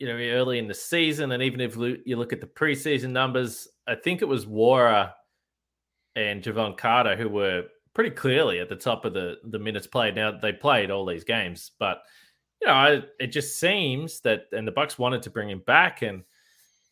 [0.00, 1.30] you know, early in the season.
[1.30, 5.12] And even if you look at the preseason numbers, I think it was Nwora
[6.16, 10.16] and Jevon Carter who were pretty clearly at the top of the, the minutes played.
[10.16, 12.02] Now, they played all these games, but,
[12.60, 16.02] you know, I, it just seems that, and the Bucks wanted to bring him back.
[16.02, 16.24] And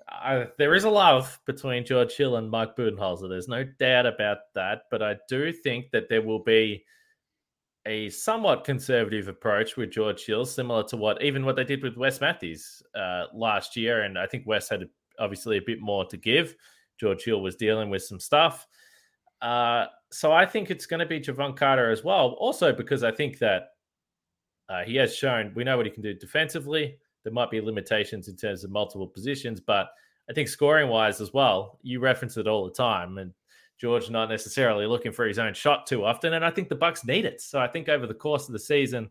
[0.09, 3.29] I, there is a love between George Hill and Mike Budenholzer.
[3.29, 4.83] There's no doubt about that.
[4.91, 6.85] But I do think that there will be
[7.87, 11.97] a somewhat conservative approach with George Hill, similar to what even what they did with
[11.97, 14.03] Wes Matthews uh, last year.
[14.03, 14.89] And I think Wes had
[15.19, 16.55] obviously a bit more to give.
[17.01, 18.67] George Hill was dealing with some stuff.
[19.43, 22.37] Uh, so I think it's going to be Jevon Carter as well.
[22.39, 23.69] Also because I think that
[24.69, 26.99] uh, he has shown we know what he can do defensively.
[27.27, 29.89] There might be limitations in terms of multiple positions, but
[30.31, 33.19] I think scoring wise as well, you reference it all the time.
[33.19, 33.33] And
[33.81, 36.35] George not necessarily looking for his own shot too often.
[36.35, 37.41] And I think the Bucks need it.
[37.41, 39.11] So I think over the course of the season,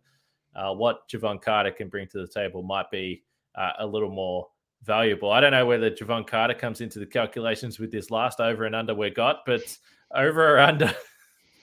[0.55, 3.21] uh, what Jevon Carter can bring to the table might be
[3.55, 4.47] uh, a little more
[4.81, 5.29] valuable.
[5.29, 8.73] I don't know whether Jevon Carter comes into the calculations with this last over and
[8.73, 9.77] under we got, but
[10.13, 10.89] over or under.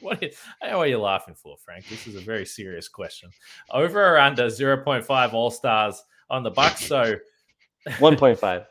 [0.00, 0.20] What
[0.60, 1.86] what you're laughing for, Frank.
[1.88, 3.30] This is a very serious question.
[3.70, 6.02] Over or under 0.5 All Stars
[6.32, 6.84] on the Bucks.
[6.86, 7.14] So
[7.98, 8.66] One point five.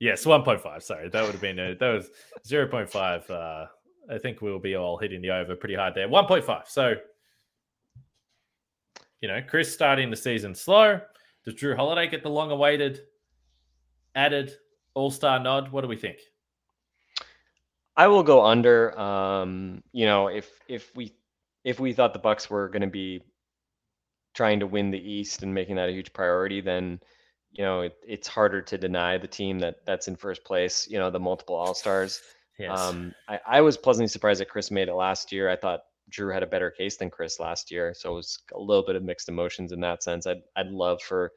[0.00, 0.82] yes, 1.5.
[0.82, 2.10] Sorry, that would have been a, that was
[2.46, 3.30] 0.5.
[3.30, 3.66] Uh,
[4.10, 6.08] I think we'll be all hitting the over pretty hard there.
[6.08, 6.68] 1.5.
[6.68, 6.94] So
[9.20, 11.00] you know, Khris starting the season slow.
[11.44, 13.00] Does Jrue Holiday get the long awaited
[14.14, 14.52] added
[14.94, 15.72] All Star nod?
[15.72, 16.18] What do we think?
[17.96, 18.96] I will go under.
[18.98, 21.16] Um, you know, if if we
[21.64, 23.22] if we thought the Bucks were going to be
[24.38, 27.00] trying to win the East and making that a huge priority, then
[27.50, 30.86] you know it, it's harder to deny the team that that's in first place.
[30.88, 32.20] You know, the multiple All Stars.
[32.56, 32.78] Yes.
[32.78, 35.50] Um, I, I was pleasantly surprised that Khris made it last year.
[35.50, 35.80] I thought
[36.12, 38.94] Jrue had a better case than Khris last year, so it was a little bit
[38.94, 40.24] of mixed emotions in that sense.
[40.24, 41.32] I'd I'd love for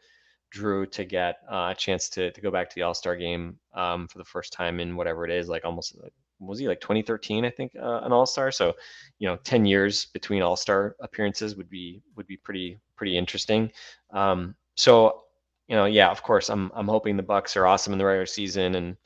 [0.56, 3.58] Jrue to get uh, a chance to to go back to the All Star game
[3.74, 5.98] um, for the first time in whatever it is, like almost
[6.42, 8.52] was he like 2013 i think uh, an all-star?
[8.52, 8.74] So
[9.20, 13.72] you know 10 years between all-star appearances would be would be pretty pretty interesting.
[14.12, 15.24] Um, so
[15.68, 18.26] you know yeah of course i'm i'm hoping the bucks are awesome in the regular
[18.26, 18.98] season and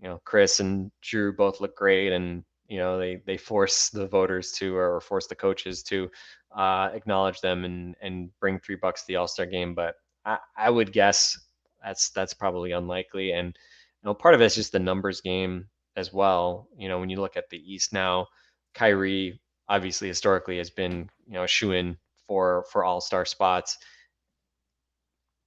[0.00, 4.06] you know khris and jrue both look great and you know they they force the
[4.06, 6.10] voters to or force the coaches to
[6.56, 9.74] uh, acknowledge them and and bring three bucks to the all-star game.
[9.74, 11.38] But i i would guess
[11.82, 13.32] that's that's probably unlikely.
[13.32, 15.66] And you know part of it's just the numbers game
[15.96, 16.68] as well.
[16.76, 18.28] You know, when you look at the East now,
[18.74, 23.78] Kyrie obviously historically has been you know a shoe in for for All Star spots.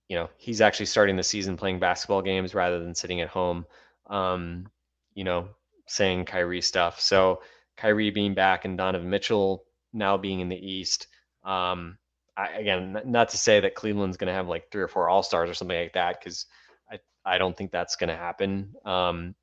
[0.07, 3.65] You know, he's actually starting the season playing basketball games rather than sitting at home.
[4.07, 4.67] Um,
[5.13, 5.49] you know,
[5.87, 6.99] saying Kyrie stuff.
[6.99, 7.41] So
[7.77, 11.07] Kyrie being back and Donovan Mitchell now being in the East.
[11.43, 11.97] Um,
[12.35, 15.23] I, again, not to say that Cleveland's going to have like three or four All
[15.23, 16.45] Stars or something like that, because
[16.91, 18.73] I I don't think that's going to happen.
[18.85, 19.35] Um,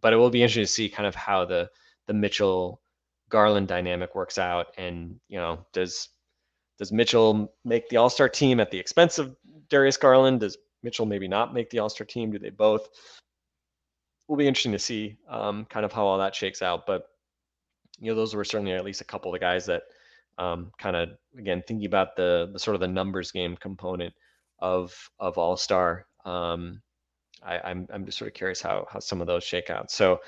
[0.00, 1.70] but it will be interesting to see kind of how the
[2.06, 2.80] the Mitchell
[3.28, 6.08] Garland dynamic works out, and you know, does
[6.78, 9.36] does Mitchell make the All Star team at the expense of
[9.68, 10.40] Darius Garland?
[10.40, 12.32] Does Mitchell maybe not make the All Star team?
[12.32, 12.88] Do they both?
[14.28, 16.86] Will be interesting to see um, kind of how all that shakes out.
[16.86, 17.06] But
[17.98, 19.82] you know, those were certainly at least a couple of the guys that
[20.38, 24.14] um, kind of again thinking about the the sort of the numbers game component
[24.58, 26.06] of of All Star.
[26.24, 26.82] Um,
[27.42, 29.90] I, am I'm, I'm just sort of curious how how some of those shake out.
[29.90, 30.20] So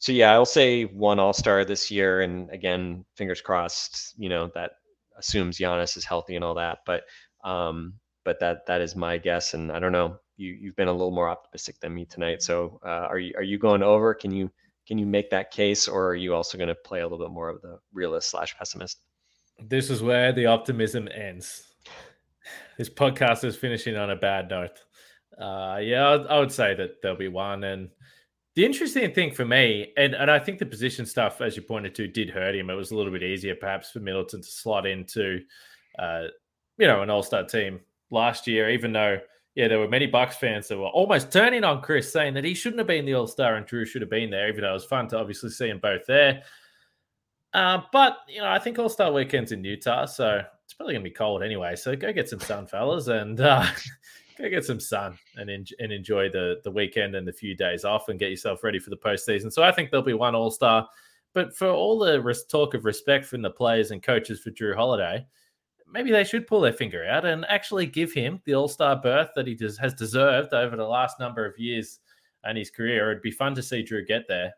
[0.00, 4.14] so yeah, I'll say one All Star this year, and again, fingers crossed.
[4.16, 4.72] You know that
[5.16, 7.02] assumes Giannis is healthy and all that, but
[7.44, 7.94] um,
[8.24, 10.16] but that that is my guess, and I don't know.
[10.36, 12.42] You you've been a little more optimistic than me tonight.
[12.42, 14.14] So uh, are you are you going over?
[14.14, 14.50] Can you
[14.86, 17.32] can you make that case, or are you also going to play a little bit
[17.32, 19.02] more of the realist slash pessimist?
[19.68, 21.66] This is where the optimism ends.
[22.78, 24.80] This podcast is finishing on a bad note.
[25.38, 27.64] Uh, yeah, I would say that there'll be one.
[27.64, 27.90] And
[28.54, 31.94] the interesting thing for me, and, and I think the position stuff, as you pointed
[31.96, 32.70] to, did hurt him.
[32.70, 35.40] It was a little bit easier, perhaps, for Middleton to slot into,
[35.98, 36.24] uh,
[36.78, 38.70] you know, an All Star team last year.
[38.70, 39.18] Even though,
[39.54, 42.54] yeah, there were many Bucks fans that were almost turning on Khris, saying that he
[42.54, 44.48] shouldn't have been the All Star and Jrue should have been there.
[44.48, 46.42] Even though it was fun to obviously see them both there.
[47.52, 51.04] Uh, but you know, I think All Star weekend's in Utah, so it's probably gonna
[51.04, 51.76] be cold anyway.
[51.76, 53.66] So go get some sun, fellas, and uh,
[54.40, 57.84] go get some sun and en- and enjoy the the weekend and the few days
[57.84, 59.52] off and get yourself ready for the postseason.
[59.52, 60.88] So I think there'll be one All Star,
[61.34, 64.74] but for all the res- talk of respect from the players and coaches for Jrue
[64.74, 65.26] Holiday,
[65.86, 69.30] maybe they should pull their finger out and actually give him the All Star berth
[69.36, 72.00] that he does, has deserved over the last number of years
[72.48, 73.10] in his career.
[73.10, 74.52] It'd be fun to see Jrue get there.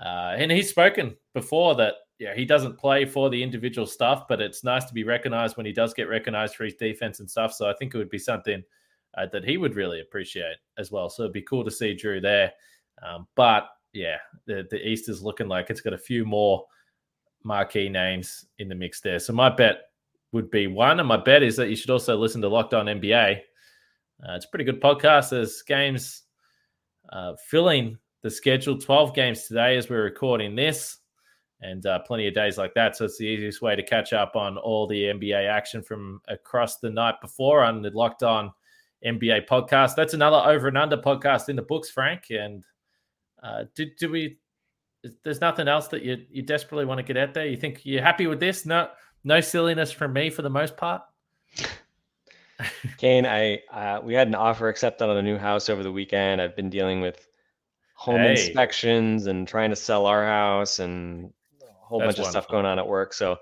[0.00, 4.40] Uh, and he's spoken before that yeah, he doesn't play for the individual stuff, but
[4.40, 7.52] it's nice to be recognized when he does get recognized for his defense and stuff.
[7.52, 8.62] So I think it would be something
[9.16, 11.08] uh, that he would really appreciate as well.
[11.08, 12.52] So it'd be cool to see Jrue there.
[13.02, 16.64] Um, but yeah, the, the East is looking like it's got a few more
[17.44, 19.18] marquee names in the mix there.
[19.18, 19.82] So my bet
[20.32, 22.86] would be one, and my bet is that you should also listen to Locked On
[22.86, 23.38] NBA.
[24.22, 25.30] Uh, it's a pretty good podcast.
[25.30, 26.24] There's games
[27.10, 30.98] uh, filling the schedule, 12 games today as we're recording this,
[31.60, 32.96] and uh, plenty of days like that.
[32.96, 36.78] So it's the easiest way to catch up on all the NBA action from across
[36.78, 38.52] the night before on the Locked On
[39.04, 39.94] NBA podcast.
[39.96, 42.24] That's another over and under podcast in the books, Frank.
[42.30, 42.64] And
[43.42, 44.38] uh, do, do we?
[45.22, 47.46] There's nothing else that you you desperately want to get out there.
[47.46, 48.66] You think you're happy with this?
[48.66, 48.88] No,
[49.24, 51.02] no silliness from me for the most part.
[52.96, 56.40] Kane, I uh, we had an offer accepted on a new house over the weekend.
[56.40, 57.28] I've been dealing with
[57.94, 58.32] home hey.
[58.32, 62.26] inspections and trying to sell our house and a whole That's bunch wonderful.
[62.26, 63.12] of stuff going on at work.
[63.12, 63.36] So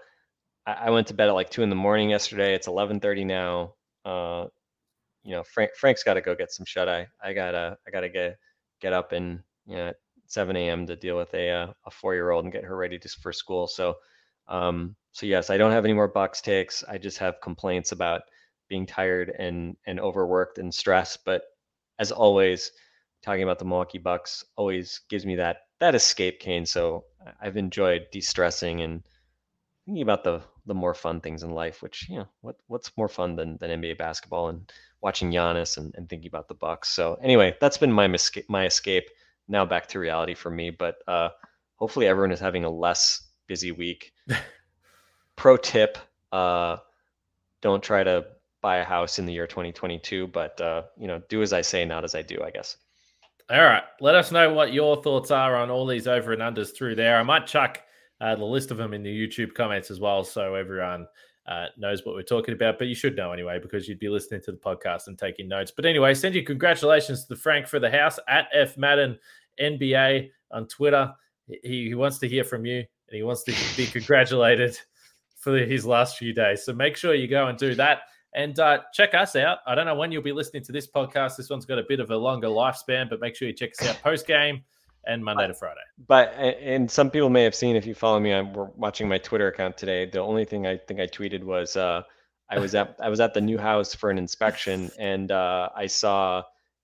[0.67, 2.55] I, I, went to bed at like two in the morning yesterday.
[2.55, 3.75] It's eleven thirty now.
[4.05, 4.47] Uh,
[5.27, 7.09] you know, Frank Frank's got to go get some shut eye.
[7.23, 8.39] I gotta I gotta get
[8.81, 9.93] get up and you know
[10.27, 10.87] 7 a.m.
[10.87, 13.33] to deal with a uh, a four year old and get her ready to, for
[13.33, 13.67] school.
[13.67, 13.97] So
[14.49, 16.85] um, so yes, I don't have any more Bucks takes.
[16.85, 18.23] I just have complaints about
[18.69, 21.25] being tired and and overworked and stressed.
[21.25, 21.43] But
[21.99, 22.71] as always,
[23.23, 26.67] talking about the Milwaukee Bucks always gives me that that escape, Kane.
[26.67, 27.05] So
[27.41, 29.03] I've enjoyed de-stressing and
[29.85, 31.83] thinking about the the more fun things in life.
[31.83, 34.71] Which you know, what what's more fun than than NBA basketball and
[35.07, 36.89] watching Giannis and, and thinking about the Bucks.
[36.89, 38.13] So anyway, that's been my
[38.49, 39.09] my escape.
[39.47, 41.29] Now back to reality for me, but uh,
[41.77, 44.13] hopefully everyone is having a less busy week.
[45.37, 45.97] Pro tip:
[46.33, 46.79] uh,
[47.61, 48.27] don't try to
[48.61, 51.85] buy a house in the year 2022, but uh, you know, do as I say,
[51.85, 52.43] not as I do.
[52.45, 52.77] I guess.
[53.49, 56.75] All right, let us know what your thoughts are on all these over and unders
[56.75, 57.17] through there.
[57.17, 57.81] I might chuck
[58.21, 61.07] uh, the list of them in the YouTube comments as well, so everyone
[61.49, 64.41] uh, knows what we're talking about, but you should know anyway because you'd be listening
[64.43, 65.71] to the podcast and taking notes.
[65.75, 69.19] But anyway, send you congratulations to the Frank for the house at F Madden
[69.61, 71.15] NBA on Twitter.
[71.47, 74.77] He, he wants to hear from you and he wants to be congratulated
[75.37, 76.65] for his last few days.
[76.65, 78.01] So make sure you go and do that.
[78.35, 79.59] And uh, check us out.
[79.67, 81.37] I don't know when you'll be listening to this podcast.
[81.37, 83.89] This one's got a bit of a longer lifespan, but make sure you check us
[83.89, 84.63] out post game
[85.07, 85.81] and Monday to Friday.
[86.07, 89.49] But and some people may have seen if you follow me, I'm watching my Twitter
[89.49, 90.07] account today.
[90.07, 92.03] The only thing I think I tweeted was uh,
[92.51, 95.87] I was at I was at the new house for an inspection, and uh, I
[95.87, 96.43] saw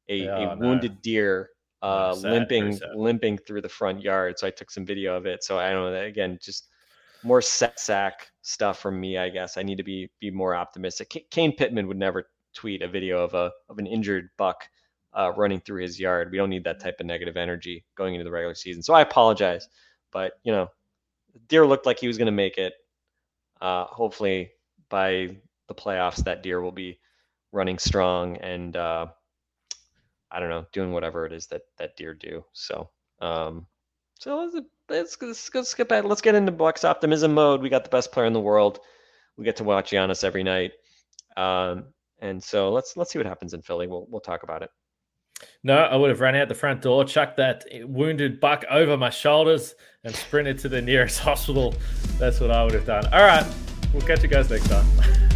[0.08, 1.50] a, oh, a wounded deer
[1.82, 4.38] uh, sad, limping limping through the front yard.
[4.38, 5.44] So I took some video of it.
[5.44, 6.02] So I don't know.
[6.02, 6.68] Again, just
[7.22, 9.56] more set sack stuff from me, I guess.
[9.56, 11.26] I need to be be more optimistic.
[11.30, 14.68] Kane Pitman would never tweet a video of a of an injured buck
[15.14, 16.30] uh, running through his yard.
[16.30, 18.82] We don't need that type of negative energy going into the regular season.
[18.82, 19.68] So I apologize,
[20.10, 20.68] but you know,
[21.48, 22.74] Deer looked like he was going to make it.
[23.60, 24.50] Uh, hopefully,
[24.88, 25.36] by
[25.68, 26.98] the playoffs, that Deer will be
[27.52, 29.06] running strong and uh,
[30.30, 32.44] I don't know, doing whatever it is that that Deer do.
[32.52, 32.90] So,
[33.20, 33.66] um,
[34.18, 34.50] so
[34.88, 36.04] let's, let's, let's, get back.
[36.04, 37.60] Let's get into Bucks optimism mode.
[37.60, 38.80] We got the best player in the world.
[39.36, 40.72] We get to watch Giannis every night.
[41.36, 41.86] Um,
[42.20, 43.86] and so let's let's see what happens in Philly.
[43.86, 44.70] We'll we'll talk about it.
[45.62, 49.10] No, I would have run out the front door, chucked that wounded buck over my
[49.10, 49.74] shoulders,
[50.04, 51.74] and sprinted to the nearest hospital.
[52.18, 53.06] That's what I would have done.
[53.12, 53.46] All right,
[53.92, 54.86] we'll catch you guys next time.